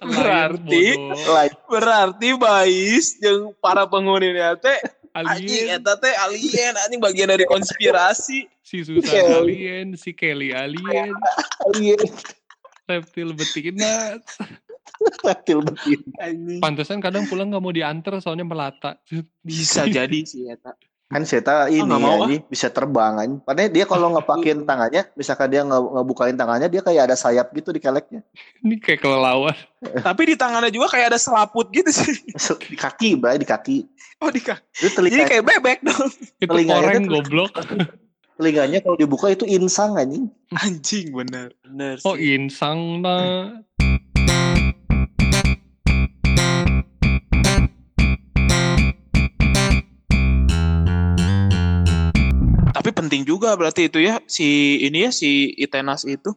Berarti- 0.00 0.96
berarti 1.68 2.28
Bais 2.34 3.06
yang 3.20 3.52
para 3.60 3.84
penghuni 3.84 4.32
teh 4.56 4.78
anjing 5.12 5.44
alien 5.68 5.76
eta 5.76 5.92
teh 6.00 6.14
alien 6.18 6.72
anjing 6.78 7.00
bagian 7.02 7.28
dari 7.28 7.44
konspirasi. 7.44 8.48
si 8.62 8.84
Susan 8.84 9.04
Kelly. 9.04 9.32
alien, 9.64 9.86
si 9.96 10.12
Kelly 10.12 10.52
alien, 10.52 11.12
alien 11.66 12.00
reptil 12.84 13.32
betina. 13.32 14.20
reptil 15.26 15.62
betina 15.62 16.04
Anjing. 16.20 16.60
Pantesan 16.60 16.98
kadang 16.98 17.24
pulang 17.26 17.48
nggak 17.48 17.62
mau 17.62 17.72
diantar 17.72 18.18
soalnya 18.18 18.44
melata. 18.44 18.98
Bisa 19.40 19.86
jadi 19.96 20.24
sih 20.24 20.48
eta. 20.48 20.74
kan 21.08 21.24
Seta 21.24 21.72
ini 21.72 21.80
nggak 21.80 22.02
mau, 22.04 22.28
ah. 22.28 22.36
bisa 22.52 22.68
terbang 22.68 23.16
anjing. 23.16 23.40
Padahal 23.40 23.72
dia 23.72 23.88
kalau 23.88 24.12
ngepakin 24.12 24.62
tangannya 24.68 25.08
misalkan 25.16 25.48
dia 25.48 25.64
nge 25.64 25.78
ngebukain 25.80 26.36
tangannya 26.36 26.68
dia 26.68 26.84
kayak 26.84 27.08
ada 27.08 27.16
sayap 27.16 27.48
gitu 27.56 27.72
di 27.72 27.80
keleknya 27.80 28.20
Ini 28.60 28.76
kayak 28.76 29.00
kelelawar. 29.00 29.56
Tapi 29.80 30.22
di 30.28 30.36
tangannya 30.36 30.68
juga 30.68 30.92
kayak 30.92 31.16
ada 31.16 31.18
selaput 31.18 31.72
gitu 31.72 31.88
sih. 31.88 32.12
di 32.60 32.76
kaki 32.76 33.16
bray 33.16 33.40
di 33.40 33.48
kaki 33.48 33.88
Oh 34.20 34.28
di 34.28 34.42
kaki. 34.42 34.60
itu 34.84 34.84
Jadi 34.84 34.94
telinga 35.00 35.24
kayak 35.32 35.44
bebek 35.48 35.78
dong. 35.80 36.08
Itu 36.36 36.50
Telinganya 36.50 36.82
koreng 36.92 37.04
goblok. 37.08 37.52
telinganya 38.38 38.78
kalau 38.84 38.94
dibuka 38.94 39.32
itu 39.32 39.48
insang 39.48 39.96
anjing 39.96 40.28
Anjing 40.60 41.10
bener. 41.10 41.56
Bener 41.64 41.96
Oh 42.04 42.20
insang 42.20 43.00
nah. 43.00 43.64
Penting 52.98 53.22
juga 53.22 53.54
berarti 53.54 53.86
itu 53.86 54.02
ya 54.02 54.18
si 54.26 54.46
ini 54.82 55.06
ya 55.06 55.10
si 55.14 55.54
Itenas 55.54 56.02
itu. 56.02 56.34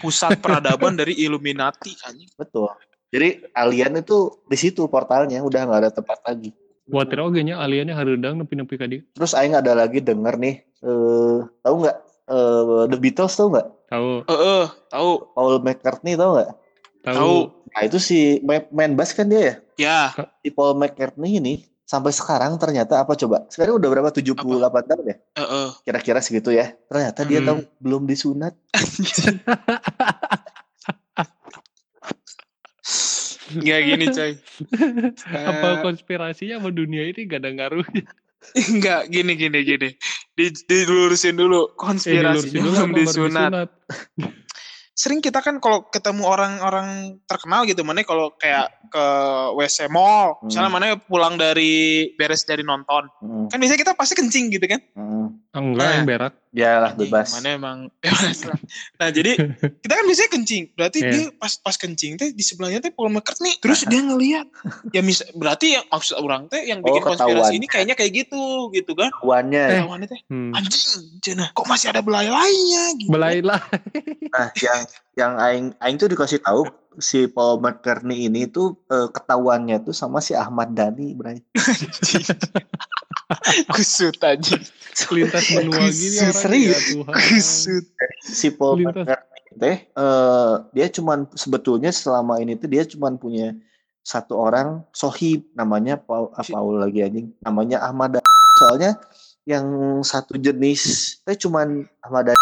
Pusat 0.00 0.38
peradaban 0.38 0.94
dari 0.94 1.16
Illuminati 1.18 1.92
anjing. 2.04 2.30
betul. 2.36 2.70
Jadi 3.12 3.44
alien 3.52 4.00
itu 4.00 4.40
di 4.48 4.56
situ 4.56 4.88
portalnya 4.88 5.44
udah 5.44 5.68
nggak 5.68 5.80
ada 5.84 5.90
tempat 5.92 6.18
lagi. 6.24 6.52
Watir 6.88 7.20
oge 7.20 7.40
nya 7.44 7.60
aliennya 7.60 7.92
harudang 7.92 8.40
nepi-nepi 8.40 8.74
ka 8.74 8.86
dieu. 8.88 9.04
terus 9.14 9.32
Aing 9.32 9.54
ada 9.54 9.72
lagi 9.72 10.00
denger 10.00 10.34
nih 10.36 10.56
eh 10.82 11.38
tahu 11.60 11.74
nggak? 11.84 11.98
Eh 12.26 12.82
The 12.88 12.98
Beatles 12.98 13.34
tahu 13.36 13.48
nggak? 13.52 13.68
Tahu, 13.92 14.10
Eh, 14.24 14.32
eh, 14.32 14.66
tahu, 14.88 15.10
Paul 15.36 15.60
McCartney 15.60 16.16
tahu 16.16 16.30
nggak? 16.40 16.50
Tahu. 17.02 17.36
nah 17.72 17.82
itu 17.84 17.98
si 18.00 18.40
main, 18.40 18.64
main 18.72 18.92
bass 18.96 19.12
kan 19.12 19.28
dia 19.28 19.40
ya? 19.40 19.54
Ya, 19.76 19.98
si 20.40 20.48
Paul 20.48 20.76
McCartney 20.76 21.36
ini 21.36 21.64
sampai 21.92 22.08
sekarang 22.08 22.56
ternyata 22.56 23.04
apa 23.04 23.12
coba 23.12 23.44
sekarang 23.52 23.76
udah 23.76 23.88
berapa 23.92 24.08
78 24.08 24.88
tahun 24.88 25.04
ya 25.12 25.16
eh, 25.20 25.42
eh. 25.44 25.68
kira-kira 25.84 26.24
segitu 26.24 26.48
ya 26.48 26.72
ternyata 26.88 27.28
dia 27.28 27.44
Hmm. 27.44 27.48
tahu 27.52 27.58
belum 27.84 28.02
disunat 28.08 28.56
Nggak 33.52 33.80
gini 33.84 34.06
coy. 34.08 34.32
Apa 35.28 35.66
Eh, 35.68 35.76
konspirasinya 35.84 36.56
sama 36.56 36.72
dunia 36.72 37.04
ini 37.04 37.28
gak 37.28 37.44
ada 37.44 37.50
ngaruhnya? 37.52 38.08
Enggak, 38.56 39.12
gini 39.12 39.36
gini 39.36 39.60
gini. 39.60 39.88
Di, 40.32 40.48
dilurusin 40.66 41.36
dulu 41.36 41.68
Eh, 41.68 41.76
konspirasi 41.76 42.48
dilurusin 42.48 42.56
dulu 42.56 42.70
belum 42.72 42.80
apa 42.80 42.88
baru 42.88 42.96
disunat. 42.96 43.68
Sering 45.02 45.18
kita 45.18 45.42
kan 45.42 45.58
kalau 45.58 45.90
ketemu 45.90 46.22
orang-orang 46.22 47.18
terkenal 47.26 47.66
gitu, 47.66 47.82
mana 47.82 48.06
kalau 48.06 48.30
kayak 48.38 48.70
ke 48.86 49.04
WC 49.58 49.90
mall, 49.90 50.38
misalnya 50.46 50.70
Hmm. 50.70 50.78
mana 50.78 50.94
pulang 50.94 51.34
dari 51.34 52.06
beres 52.14 52.46
dari 52.46 52.62
nonton, 52.62 53.10
Hmm, 53.18 53.50
kan 53.50 53.58
biasanya 53.58 53.82
kita 53.82 53.92
pasti 53.98 54.14
kencing 54.14 54.54
gitu 54.54 54.62
kan? 54.70 54.78
hmm. 54.94 55.26
Enggak, 55.58 55.82
Ah. 55.82 55.94
yang 55.98 56.06
berak. 56.06 56.32
Ya 56.52 56.78
lah 56.78 56.92
bebas 56.92 57.32
Mana 57.32 57.56
emang 57.56 57.78
bebas 58.04 58.44
lah. 58.44 58.60
Nah 58.96 59.08
jadi 59.08 59.40
kita 59.82 59.92
kan 59.92 60.04
biasanya 60.04 60.30
kencing, 60.30 60.62
berarti 60.72 60.98
Iya. 61.00 61.10
dia 61.10 61.24
pas 61.34 61.52
pas 61.56 61.74
kencing 61.74 62.12
teh 62.14 62.28
di 62.30 62.44
sebelahnya 62.44 62.78
teh 62.78 62.92
Paul 62.92 63.08
McCartney, 63.08 63.56
terus 63.58 63.82
dia 63.82 63.98
ngelihat, 63.98 64.44
ya 64.90 65.00
mis 65.00 65.24
berarti 65.32 65.74
yang 65.74 65.84
maksud 65.86 66.16
orang 66.16 66.46
teh 66.46 66.60
yang 66.62 66.80
bikin 66.80 67.00
Oh, 67.00 67.08
konspirasi 67.08 67.32
ketahuan. 67.32 67.56
ini 67.56 67.66
kayaknya 67.66 67.94
kayak 67.96 68.12
gitu 68.14 68.42
gitu 68.70 68.92
kan? 68.92 69.08
Kawannya 69.10 69.64
Eh. 69.64 69.80
Teh 70.04 70.20
Hmm. 70.28 70.52
anjing, 70.52 70.84
cenah 71.20 71.48
kok 71.50 71.64
masih 71.64 71.88
ada 71.88 72.04
belai 72.04 72.28
lainnya 72.28 72.84
gitu. 72.96 73.10
Belai 73.10 73.40
lah. 73.40 73.60
Nah, 74.32 74.48
yang 74.56 74.80
yang 75.12 75.32
aing 75.36 75.66
aing 75.78 75.96
tuh 75.96 76.08
dikasih 76.08 76.40
tahu 76.40 76.64
si 76.96 77.24
Paul 77.26 77.60
McCartney 77.60 78.28
ini 78.28 78.44
tuh 78.46 78.76
eh, 78.86 79.08
ketahuannya 79.08 79.80
tuh 79.82 79.92
sama 79.92 80.20
si 80.20 80.32
Ahmad 80.32 80.72
Dhani. 80.72 81.12
Anjing. 81.16 82.24
Kusut 83.68 84.16
anjing. 84.20 84.60
Lintas 85.08 85.48
benua 85.48 85.88
gini 85.88 86.16
orang. 86.18 86.36
Serius. 86.42 86.82
Ya. 86.88 87.02
Kusut. 87.08 87.84
Si 88.20 88.48
Paul 88.50 88.82
teh 89.52 89.76
eh, 89.84 90.54
dia 90.70 90.86
cuman 90.88 91.28
sebetulnya 91.30 91.90
selama 91.90 92.38
ini 92.38 92.54
tuh 92.54 92.66
dia 92.66 92.82
cuman 92.82 93.14
punya 93.14 93.52
satu 94.00 94.34
orang 94.34 94.82
sohib 94.90 95.44
namanya 95.52 95.94
Paul 95.94 96.32
ah, 96.32 96.40
Si- 96.40 96.50
Paul 96.50 96.76
lagi 96.76 97.00
anjing 97.00 97.30
namanya 97.40 97.80
Ahmad 97.80 98.16
Dhani. 98.16 98.28
Soalnya 98.58 98.90
yang 99.44 99.66
satu 100.00 100.34
jenis 100.34 100.82
teh 101.20 101.36
cuman 101.36 101.84
Ahmad 102.00 102.28
Dhani 102.28 102.40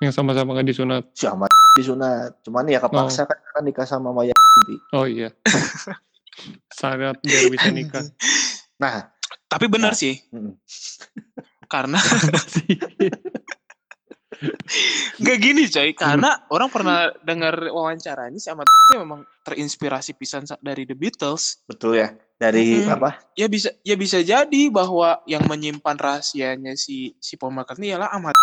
Yang 0.00 0.14
sama-sama 0.14 0.54
gak 0.54 0.66
disunat. 0.66 1.02
si 1.12 1.26
Ahmad 1.26 1.50
disunat. 1.74 2.38
Cuman 2.40 2.64
ya 2.64 2.78
kepaksa 2.78 3.24
kan 3.24 3.36
karena 3.36 3.60
nikah 3.64 3.84
sama 3.84 4.08
Maya. 4.10 4.32
Oh 4.90 5.04
iya. 5.04 5.34
Syarat 6.70 7.18
biar 7.20 7.48
bisa 7.48 7.68
nikah. 7.70 8.04
Nah, 8.76 9.08
Tapi 9.46 9.66
benar 9.66 9.92
Nah. 9.92 9.96
sih, 9.96 10.20
karena 11.76 12.00
Gak 15.16 15.38
gini 15.40 15.64
coy, 15.72 15.96
karena 15.96 16.44
orang 16.52 16.68
pernah 16.68 17.08
dengar 17.24 17.56
wawancaranya 17.72 18.36
si 18.36 18.52
Ahmad 18.52 18.68
itu 18.68 19.00
memang 19.00 19.24
terinspirasi 19.46 20.12
pisan 20.12 20.42
sa- 20.42 20.58
dari 20.58 20.82
The 20.82 20.92
Beatles. 20.92 21.62
betul 21.64 21.94
ya. 21.96 22.10
Dari 22.36 22.84
Mm-mm. 22.84 22.92
apa? 22.92 23.16
Ya 23.32 23.48
bisa 23.48 23.72
ya 23.80 23.96
bisa 23.96 24.20
jadi 24.20 24.62
bahwa 24.68 25.24
yang 25.24 25.48
menyimpan 25.48 25.96
rahasianya 25.96 26.76
si 26.76 27.16
si 27.16 27.32
Paul 27.32 27.56
McCartney 27.56 27.88
ialah 27.88 28.12
Ahmad. 28.12 28.36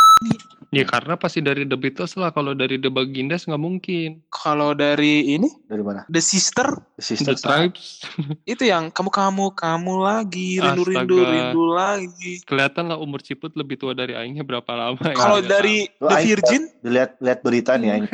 ya 0.71 0.81
karena 0.81 1.13
pasti 1.13 1.37
dari 1.37 1.61
The 1.61 1.77
Beatles 1.77 2.17
lah. 2.17 2.33
Kalau 2.33 2.57
dari 2.57 2.81
The 2.81 2.89
Bagindas 2.89 3.45
nggak 3.45 3.61
mungkin. 3.61 4.25
Kalau 4.27 4.73
dari 4.73 5.37
ini 5.37 5.45
Dari 5.63 5.85
mana? 5.85 6.09
The 6.09 6.17
Sister 6.17 6.73
The 6.97 7.05
Sister 7.05 7.37
Tribes. 7.37 8.01
itu 8.49 8.65
yang 8.65 8.89
kamu 8.89 9.13
kamu 9.13 9.45
kamu 9.53 9.93
lagi 10.01 10.57
rindu 10.57 10.81
rindu 10.83 11.15
Astaga. 11.15 11.29
rindu 11.29 11.63
lagi. 11.69 12.33
Kelihatan 12.41 12.85
lah 12.87 12.97
umur 12.97 13.21
Ciput 13.21 13.53
lebih 13.53 13.77
tua 13.77 13.93
dari 13.93 14.17
Aingnya 14.17 14.41
berapa 14.41 14.73
lama. 14.73 14.97
ya. 14.97 15.13
Kalau 15.13 15.37
dari 15.37 15.85
The 16.01 16.17
Virgin 16.19 16.65
Dilihat 16.81 17.21
lihat 17.21 17.39
berita 17.39 17.77
nih, 17.77 17.93
aing. 17.93 18.07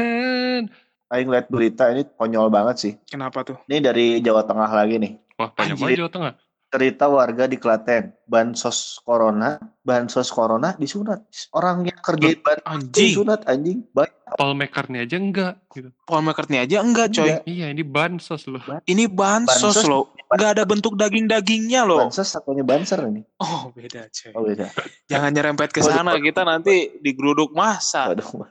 Aing 1.10 1.26
lihat 1.34 1.50
berita 1.50 1.90
ini 1.90 2.06
konyol 2.06 2.54
banget 2.54 2.76
sih. 2.78 2.94
kenapa 3.10 3.42
tuh? 3.42 3.58
Ini 3.66 3.82
dari 3.82 4.22
Jawa 4.22 4.46
Tengah 4.46 4.70
lagi 4.70 5.02
nih. 5.02 5.18
Wah 5.42 5.50
banyak 5.58 5.76
banget 5.82 5.98
Jawa 6.06 6.12
Tengah. 6.14 6.34
Cerita 6.70 7.10
warga 7.10 7.50
di 7.50 7.58
Klaten, 7.58 8.14
bansos 8.30 9.02
corona, 9.02 9.58
bansos 9.82 10.30
corona 10.30 10.78
disunat. 10.78 11.26
Orang 11.50 11.90
yang 11.90 11.98
kerjain 11.98 12.38
bansos 12.46 12.62
Anjing, 12.70 13.10
disunat 13.10 13.42
anjing. 13.50 13.82
Baik. 13.90 14.14
Paul 14.38 14.54
McCartney 14.54 15.02
aja 15.02 15.18
enggak. 15.18 15.58
Gitu. 15.74 15.90
Paul 16.06 16.22
McCartney 16.22 16.62
aja 16.62 16.86
enggak 16.86 17.10
coy. 17.10 17.26
Enggak. 17.26 17.42
Iya 17.50 17.74
ini 17.74 17.82
bansos 17.82 18.46
loh. 18.46 18.62
Ini 18.86 19.10
bansos, 19.10 19.82
Bansos. 19.82 19.90
loh. 19.90 20.14
Nggak 20.30 20.62
ada 20.62 20.64
bentuk 20.70 20.94
daging-dagingnya 20.94 21.90
loh. 21.90 22.06
Bansos 22.06 22.30
satunya 22.30 22.62
banser 22.62 23.02
ini. 23.02 23.26
Oh 23.42 23.74
beda 23.74 24.06
coy. 24.14 24.32
Oh 24.38 24.46
beda. 24.46 24.70
Jangan 25.10 25.34
nyerempet 25.34 25.74
ke 25.74 25.82
sana 25.82 26.22
kita 26.22 26.46
nanti 26.46 27.02
digeruduk 27.02 27.50
masa. 27.50 28.14
Waduh. 28.14 28.46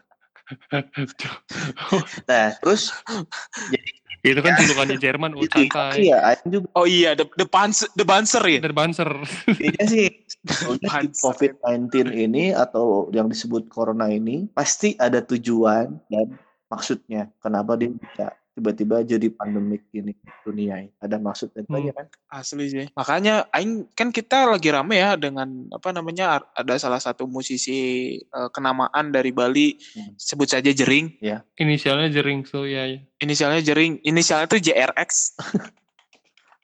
Nah, 2.28 2.56
terus 2.64 2.92
itu 4.26 4.40
kan 4.42 4.52
julukannya 4.60 4.98
Jerman. 4.98 5.30
Oh, 5.38 5.46
santai. 5.46 6.10
ya, 6.10 6.18
Aing 6.34 6.48
juga 6.50 6.68
Oh 6.74 6.86
iya, 6.88 7.14
the 7.14 7.26
the 7.38 7.46
banser, 7.46 7.86
the 7.94 8.02
banser 8.02 8.42
ya. 8.42 8.58
Dari 8.58 8.74
banser. 8.74 9.08
intinya 9.46 9.84
sih 9.86 10.06
sebetulnya 10.46 10.88
si 10.88 11.08
Banser. 11.08 11.22
COVID-19 11.22 11.86
ini 12.12 12.44
atau 12.50 13.06
yang 13.14 13.30
disebut 13.30 13.70
corona 13.70 14.10
ini 14.10 14.50
pasti 14.52 14.98
ada 14.98 15.22
tujuan 15.22 16.02
dan 16.10 16.26
maksudnya. 16.72 17.30
Kenapa 17.38 17.78
dia 17.78 17.94
bisa 17.94 18.34
tiba-tiba 18.58 19.06
jadi 19.06 19.30
pandemik 19.30 19.86
ini 19.94 20.10
dunia 20.42 20.82
ini. 20.82 20.90
Ada 20.98 21.22
maksud 21.22 21.54
dan 21.54 21.64
Hmm. 21.70 21.94
kan? 21.94 22.06
Asli 22.28 22.66
sih. 22.66 22.86
Makanya 22.92 23.46
aing 23.54 23.86
kan 23.94 24.10
kita 24.10 24.50
lagi 24.50 24.74
rame 24.74 24.98
ya 24.98 25.14
dengan 25.14 25.70
apa 25.70 25.94
namanya 25.94 26.42
ada 26.52 26.74
salah 26.76 26.98
satu 26.98 27.30
musisi 27.30 27.78
eh, 28.18 28.48
kenamaan 28.50 29.14
dari 29.14 29.30
Bali 29.30 29.78
Hmm. 29.94 30.18
sebut 30.18 30.50
saja 30.50 30.74
Jering. 30.74 31.22
Inisialnya 31.56 32.10
jering 32.10 32.42
so 32.42 32.66
ya. 32.66 32.84
ya. 32.84 32.98
Inisialnya 33.22 33.62
Jering, 33.62 34.02
inisialnya 34.02 34.50
tuh 34.50 34.58
JRX. 34.58 35.10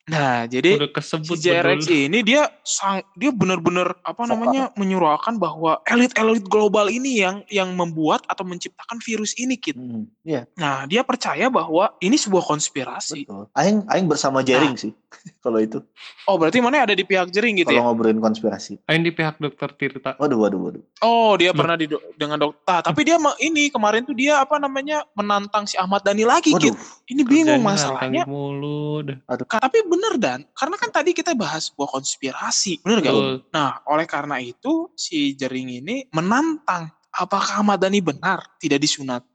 Nah, 0.05 0.45
jadi 0.45 0.77
Udah 0.77 0.93
kesebut 0.93 1.33
si 1.33 1.49
JRX 1.49 1.89
betul. 1.89 1.97
ini 2.05 2.21
dia 2.21 2.45
sang 2.61 3.01
dia 3.15 3.33
benar-benar 3.33 3.97
apa 3.99 4.21
Vokal. 4.21 4.37
namanya 4.37 4.63
menyuarakan 4.75 5.41
bahwa 5.41 5.81
elit-elit 5.83 6.45
global 6.45 6.93
ini 6.93 7.25
yang 7.25 7.41
yang 7.49 7.73
membuat 7.73 8.21
atau 8.29 8.45
menciptakan 8.45 9.01
virus 9.01 9.33
ini 9.35 9.57
kit. 9.57 9.73
Hmm, 9.73 10.05
Iya, 10.21 10.45
Nah, 10.55 10.85
dia 10.85 11.01
percaya 11.01 11.49
bahwa 11.49 11.97
ini 11.99 12.17
sebuah 12.17 12.45
konspirasi. 12.45 13.25
betul. 13.25 13.49
Aing 13.55 13.89
aing 13.89 14.05
bersama 14.05 14.45
Jering 14.45 14.77
sih 14.77 14.93
kalau 15.45 15.57
itu. 15.57 15.81
Oh, 16.29 16.37
berarti 16.37 16.61
mana 16.61 16.85
ada 16.85 16.93
di 16.93 17.01
pihak 17.01 17.33
jering 17.33 17.57
gitu 17.57 17.73
ya? 17.73 17.81
Kalau 17.81 17.89
ngobrolin 17.89 18.21
konspirasi. 18.21 18.85
Ain 18.85 19.01
di 19.01 19.09
pihak 19.09 19.41
dokter 19.41 19.73
Tirta. 19.73 20.17
Waduh, 20.17 20.37
waduh, 20.37 20.61
waduh. 20.61 20.85
Oh, 21.01 21.33
dia 21.41 21.49
Loh. 21.49 21.65
pernah 21.65 21.81
di 21.81 21.89
dengan 22.13 22.37
dokter. 22.37 22.81
Tapi 22.83 23.01
dia 23.03 23.17
ini 23.39 23.73
kemarin 23.73 24.05
tuh 24.05 24.13
dia 24.13 24.37
apa 24.37 24.61
namanya 24.61 25.01
menantang 25.13 25.65
si 25.65 25.77
Ahmad 25.77 26.05
Dhani 26.05 26.29
lagi 26.29 26.53
Waduh, 26.53 26.73
Kit. 26.73 26.77
Ini 27.09 27.23
bingung 27.25 27.61
Kerjanya 27.61 27.73
masalahnya. 27.89 28.23
mulu. 28.29 29.01
Ka- 29.49 29.61
Tapi 29.61 29.85
bener 29.95 30.15
dan 30.19 30.39
karena 30.59 30.77
kan 30.77 30.91
tadi 30.91 31.15
kita 31.15 31.39
bahas 31.39 31.71
sebuah 31.71 31.95
konspirasi, 31.95 32.83
bener 32.83 32.99
gak? 33.01 33.15
Betul. 33.15 33.31
Nah, 33.55 33.79
oleh 33.87 34.07
karena 34.11 34.43
itu 34.43 34.91
si 34.99 35.39
Jering 35.39 35.71
ini 35.81 36.11
menantang 36.11 36.91
apakah 37.15 37.63
Ahmad 37.63 37.79
Dhani 37.79 38.03
benar 38.03 38.43
tidak 38.59 38.83
disunat. 38.83 39.23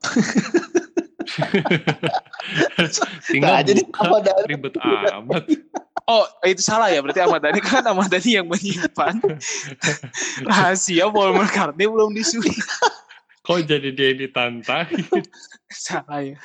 Tinggal 3.30 3.50
Nah, 3.54 3.62
jadi 3.62 3.82
apa 3.86 4.16
dari 4.20 4.42
ribet 4.50 4.74
amat. 4.76 5.44
Oh, 6.10 6.26
itu 6.42 6.58
salah 6.58 6.90
ya. 6.90 6.98
Berarti 7.00 7.22
Ahmad 7.22 7.40
Dhani 7.40 7.60
kan 7.62 7.86
Ahmad 7.86 8.10
Dhani 8.10 8.30
yang 8.42 8.46
menyimpan 8.50 9.22
rahasia 10.48 11.06
Paul 11.08 11.38
McCartney 11.38 11.86
belum 11.86 12.12
disunat. 12.12 12.50
Kok 13.46 13.66
jadi 13.66 13.88
dia 13.94 14.12
yang 14.12 14.18
ditantangin? 14.28 15.06
salah 15.72 16.20
ya. 16.20 16.36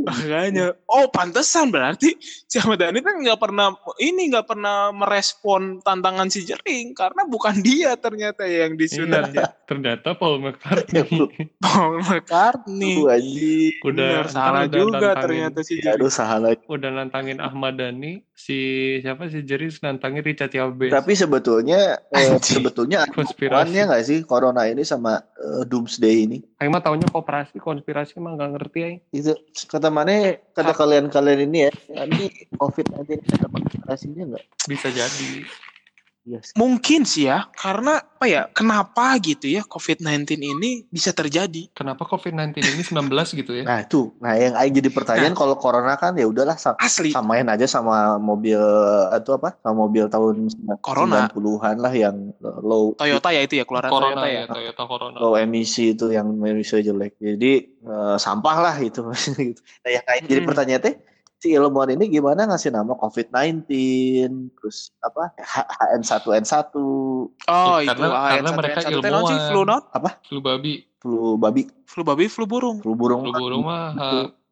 Makanya, 0.00 0.66
oh 0.86 1.06
pantesan 1.08 1.68
berarti 1.68 2.14
si 2.20 2.56
Ahmad 2.56 2.78
Dhani 2.78 2.98
kan 2.98 3.18
nggak 3.18 3.36
pernah 3.36 3.70
ini 3.98 4.30
nggak 4.30 4.46
pernah 4.46 4.88
merespon 4.90 5.62
tantangan 5.80 6.26
si 6.26 6.42
Jering 6.42 6.94
karena 6.94 7.22
bukan 7.24 7.58
dia 7.58 7.94
ternyata 7.96 8.42
yang 8.42 8.74
disunat 8.74 9.30
Iya, 9.30 9.42
ya. 9.42 9.46
ternyata 9.64 10.14
Paul 10.14 10.38
McCartney. 10.40 11.02
Paul 11.58 11.98
McCartney. 12.00 12.94
Udah 13.82 14.22
Bener, 14.22 14.24
salah 14.28 14.62
udah 14.62 14.70
juga 14.70 14.90
nantangin- 15.10 15.20
ternyata 15.20 15.58
si 15.60 15.74
Jering. 15.76 15.98
aduh, 15.98 16.12
salah. 16.12 16.50
udah 16.64 16.90
nantangin 16.92 17.38
Ahmad 17.38 17.74
Dhani 17.74 18.22
si 18.32 18.58
siapa 18.98 19.26
si 19.26 19.42
Jeris 19.42 19.78
nantangin 19.80 20.22
Richard 20.22 20.50
Yabes 20.50 20.90
Tapi 20.90 21.12
sebetulnya 21.12 21.98
eh, 22.08 22.38
sebetulnya 22.38 23.02
ada 23.02 23.12
konspirasi 23.12 23.50
hubungannya 23.64 23.82
nggak 23.88 24.04
sih 24.04 24.18
corona 24.22 24.62
ini 24.64 24.82
sama 24.82 25.18
eh, 25.18 25.62
doomsday 25.64 26.24
ini? 26.24 26.38
Aing 26.58 26.70
mah 26.70 26.80
taunya 26.80 27.06
kooperasi 27.06 27.58
konspirasi 27.58 28.18
mah 28.18 28.34
nggak 28.52 28.68
ngerti 28.68 28.78
Aing 28.84 29.00
Itu 29.16 29.32
kata 29.72 29.88
mana 29.88 30.36
kata 30.52 30.72
kalian-kalian 30.76 31.48
ini 31.48 31.58
ya, 31.64 31.72
ini 32.04 32.28
COVID-19 32.60 33.24
ada 33.24 33.48
konspirasinya 33.48 34.22
nggak? 34.36 34.44
bisa 34.68 34.88
jadi 34.92 35.30
Yes. 36.22 36.54
Mungkin 36.54 37.02
sih 37.02 37.26
ya, 37.26 37.50
karena 37.50 37.98
apa 37.98 38.30
ya? 38.30 38.46
Kenapa 38.54 39.18
gitu 39.18 39.50
ya 39.50 39.66
COVID-19 39.66 40.38
ini 40.38 40.86
bisa 40.86 41.10
terjadi? 41.10 41.66
kenapa 41.74 42.06
COVID-19 42.06 42.62
ini 42.62 42.82
19 42.86 43.10
gitu 43.34 43.50
ya 43.58 43.64
Nah 43.66 43.82
itu, 43.82 44.14
nah 44.22 44.38
yang 44.38 44.54
aing 44.54 44.70
jadi 44.70 44.90
pertanyaan 44.94 45.34
kalau 45.34 45.58
corona 45.58 45.98
kan 45.98 46.14
ya 46.14 46.30
udahlah 46.30 46.54
sa- 46.54 46.78
Asli. 46.78 47.10
samain 47.10 47.42
aja 47.50 47.66
sama 47.66 48.22
mobil 48.22 48.62
itu 49.10 49.30
apa? 49.34 49.58
Sama 49.66 49.74
mobil 49.82 50.06
tahun 50.06 50.46
Corona. 50.78 51.26
90-an 51.34 51.76
lah 51.82 51.90
yang 51.90 52.30
low 52.62 52.94
Toyota 52.94 53.34
ya 53.34 53.42
itu 53.42 53.58
ya 53.58 53.66
keluaran 53.66 53.90
Corona 53.90 54.22
Toyota 54.22 54.28
ya 54.30 54.38
ya. 54.38 54.44
Toyota 54.46 54.82
Corona 54.86 55.16
low 55.18 55.34
emisi 55.34 55.98
itu 55.98 56.14
yang 56.14 56.30
emisi 56.38 56.78
jelek. 56.78 57.18
Jadi 57.18 57.52
eh, 57.82 58.16
sampah 58.16 58.56
lah 58.62 58.76
itu. 58.78 59.02
Gitu. 59.42 59.58
nah 59.82 59.90
yang 59.90 60.04
jadi 60.22 60.38
Mm-mm. 60.38 60.46
pertanyaan 60.46 60.82
teh 60.86 60.94
si 61.42 61.50
ilmuwan 61.50 61.90
ini 61.90 62.06
gimana 62.08 62.46
ngasih 62.46 62.70
nama 62.70 62.94
COVID-19 62.94 63.66
terus 64.54 64.94
apa 65.00 65.34
H- 65.34 65.66
HN1N1 65.98 66.70
Oh, 66.70 67.82
Ya, 67.82 67.82
itu 67.82 67.90
karena- 67.90 68.14
ah, 68.14 68.30
karena 68.30 68.46
yang 68.46 68.54
mereka 68.54 68.78
satu- 68.78 68.86
yang 68.86 69.02
satu 69.02 69.10
non 69.10 69.18
sih, 69.20 69.34
ilmuwan. 69.34 69.50
flu 69.50 69.60
non? 69.64 69.82
flu 70.22 70.38
babi 70.40 70.72
flu 70.96 71.14
babi 71.34 71.62
Flu 71.82 72.02
babi, 72.02 72.24
flu 72.24 72.44
burung. 72.46 72.78
flu 72.78 72.94
burung 72.94 73.20
flu 73.20 73.32
burung 73.34 73.62
mah 73.64 73.92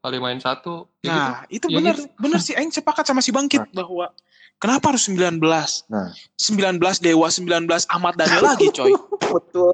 paling 0.00 0.18
main 0.18 0.36
satu 0.36 0.90
ya 0.98 1.06
gitu. 1.06 1.14
Nah, 1.14 1.36
itu 1.48 1.66
Ya 1.68 1.76
benar, 1.78 1.94
gitu. 1.94 2.10
benar 2.18 2.40
sih 2.42 2.52
Aing 2.52 2.68
sepakat 2.68 3.06
sama 3.06 3.20
si 3.20 3.30
Bangkit 3.30 3.70
bahwa 3.70 4.10
kenapa 4.56 4.90
harus 4.90 5.06
19? 5.06 5.38
Nah. 5.86 6.10
19 6.34 6.74
Dewa, 6.98 7.30
19 7.30 7.64
Ahmad 7.86 8.12
Dhani 8.12 8.38
lagi, 8.42 8.66
coy. 8.68 8.92
betul 9.30 9.70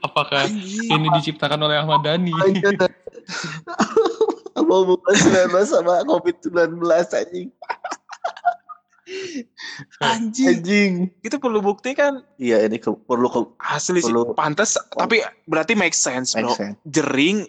apakah 0.00 0.42
Anjing. 0.42 0.90
ini 0.90 1.06
diciptakan 1.12 1.60
oleh 1.60 1.76
Ahmad 1.76 2.02
Dhani 2.02 2.32
apa 4.58 4.72
hubungan 4.74 5.14
19 5.14 5.54
sama 5.64 6.02
COVID-19 6.04 6.82
anjing 7.14 7.48
Anjing. 10.04 10.48
anjing 10.52 10.92
Itu 11.24 11.40
perlu 11.40 11.64
bukti 11.64 11.96
kan 11.96 12.20
iya 12.36 12.60
ini 12.60 12.76
ke, 12.76 12.92
perlu 12.92 13.24
ke 13.26 13.40
asli 13.56 14.04
sih. 14.04 14.12
Perlu- 14.12 14.36
Pantes, 14.36 14.76
tapi 14.92 15.24
berarti 15.48 15.72
make 15.72 15.96
sense, 15.96 16.36
make 16.36 16.44
bro. 16.44 16.52
sense. 16.52 16.76
Jering 16.84 17.48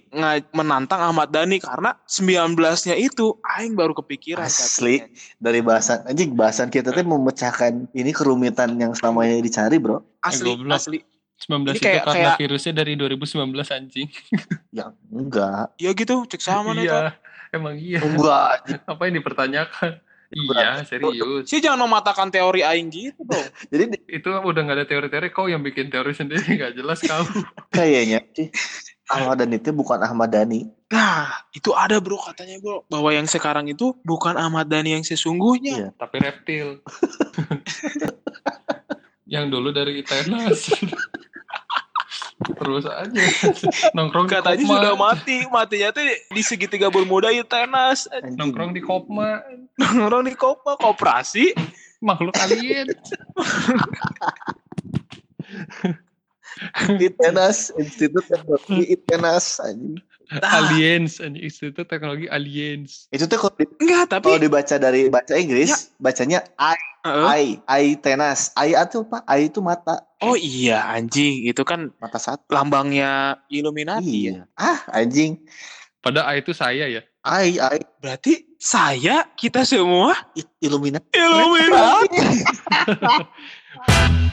menantang 0.56 1.04
Ahmad 1.04 1.36
Dhani 1.36 1.60
karena 1.60 2.00
19-nya 2.08 2.96
itu 2.96 3.36
Aing 3.44 3.76
baru 3.76 3.92
kepikiran. 3.92 4.48
Asli. 4.48 5.04
katanya. 5.04 5.20
dari 5.36 5.60
bahasan 5.60 5.98
anjing 6.08 6.32
bahasan 6.32 6.72
kita 6.72 6.96
tuh 6.96 7.04
memecahkan 7.04 7.92
ini 7.92 8.12
kerumitan 8.16 8.80
yang 8.80 8.96
selama 8.96 9.28
ini 9.28 9.44
dicari 9.44 9.76
bro 9.76 10.00
Asli, 10.24 10.56
goblok. 10.56 10.80
asli. 10.80 11.00
19 11.40 11.50
Ini 11.66 11.72
itu 11.72 11.82
kayak- 11.82 12.04
karena 12.04 12.16
kayak- 12.28 12.38
virusnya 12.38 12.74
dari 12.76 12.94
2019 12.94 13.40
anjing 13.72 14.08
ya 14.78 14.86
enggak 15.10 15.66
Ya 15.76 15.92
gitu, 15.92 16.24
cek 16.26 16.40
sama 16.40 16.72
itu. 16.74 16.86
iya 16.86 17.16
emang 17.50 17.76
iya 17.76 18.00
enggak 18.00 18.68
apa 18.86 19.02
yang 19.04 19.16
dipertanyakan 19.18 19.92
iya 20.30 20.84
serius 20.84 21.48
Sih 21.48 21.58
jangan 21.58 21.82
mematahkan 21.82 22.30
teori 22.30 22.62
Aing 22.62 22.88
gitu 22.90 23.24
dong. 23.24 23.48
jadi 23.72 23.84
di- 23.90 24.04
itu 24.12 24.30
udah 24.30 24.62
nggak 24.62 24.78
ada 24.78 24.86
teori-teori 24.86 25.28
kau 25.30 25.46
yang 25.46 25.60
bikin 25.60 25.88
teori 25.88 26.12
sendiri 26.12 26.46
nggak 26.56 26.76
jelas 26.76 27.00
kau 27.02 27.24
kayaknya 27.74 28.22
sih 28.32 28.52
Ahmad 29.10 29.42
Dhani 29.42 29.58
itu 29.58 29.72
bukan 29.72 29.98
Ahmad 30.00 30.30
Dhani 30.30 30.70
Nah, 30.90 31.30
itu 31.52 31.70
ada 31.72 31.98
bro 31.98 32.18
katanya 32.20 32.58
bro. 32.58 32.82
Bahwa 32.88 33.10
yang 33.10 33.26
sekarang 33.26 33.66
itu 33.66 33.94
bukan 34.02 34.34
Ahmad 34.34 34.66
Dhani 34.66 34.90
yang 34.92 35.02
sesungguhnya. 35.04 35.78
Iya. 35.80 35.90
tapi 35.94 36.18
reptil 36.18 36.82
yang 39.26 39.46
dulu 39.48 39.70
dari 39.70 40.02
Itenas 40.02 40.74
terus 42.56 42.86
aja 42.88 43.10
nongkrong 43.98 44.28
di 44.30 44.34
Katanya 44.38 44.58
Kopma 44.64 44.74
sudah 44.74 44.94
mati. 44.98 45.38
Matinya 45.50 45.90
tuh 45.94 46.04
di 46.06 46.42
segitiga 46.42 46.88
bermuda 46.90 47.30
itu 47.30 47.46
tenas. 47.46 48.10
Anjing. 48.10 48.38
nongkrong 48.38 48.72
di 48.74 48.82
Kopma 48.82 49.44
Nongkrong 49.78 50.26
di 50.28 50.36
Kopa, 50.36 50.76
koperasi. 50.80 51.54
makhluk 52.00 52.32
alien 52.40 52.88
ITENAS 56.96 57.76
Institut 57.76 58.24
Teknologi 58.32 58.88
ITENAS 58.88 59.60
anjing 59.60 60.00
Nah, 60.30 60.62
aliens 60.62 61.18
anjing 61.18 61.42
Institut 61.42 61.90
Teknologi 61.90 62.30
Aliens. 62.30 63.10
Itu 63.10 63.26
tuh 63.26 63.42
kalau, 63.42 63.56
di- 63.58 63.74
enggak, 63.82 64.14
tapi... 64.14 64.30
kalau 64.30 64.42
dibaca 64.46 64.76
dari 64.78 65.10
baca 65.10 65.34
Inggris 65.34 65.90
bacanya 65.98 66.46
I. 66.62 66.78
I 67.02 67.58
I 67.66 67.84
tenas. 67.98 68.54
I 68.54 68.78
itu 68.78 69.02
apa 69.10 69.26
I 69.26 69.50
itu 69.50 69.58
mata. 69.64 70.06
Oh 70.22 70.38
iya, 70.38 70.86
anjing. 70.86 71.50
Itu 71.50 71.66
kan 71.66 71.90
mata 71.98 72.22
satu. 72.22 72.46
lambangnya 72.52 73.42
Illuminati 73.50 74.30
ya. 74.30 74.46
iya. 74.46 74.46
Ah 74.60 74.86
anjing. 74.94 75.42
Pada 76.04 76.30
A 76.30 76.38
itu 76.38 76.54
saya 76.54 76.86
ya? 76.86 77.02
I 77.26 77.58
I. 77.58 77.80
Berarti 77.98 78.46
saya, 78.60 79.26
kita 79.34 79.66
semua? 79.66 80.14
I- 80.38 80.46
Illuminati. 80.62 81.10
Illuminati. 81.16 82.20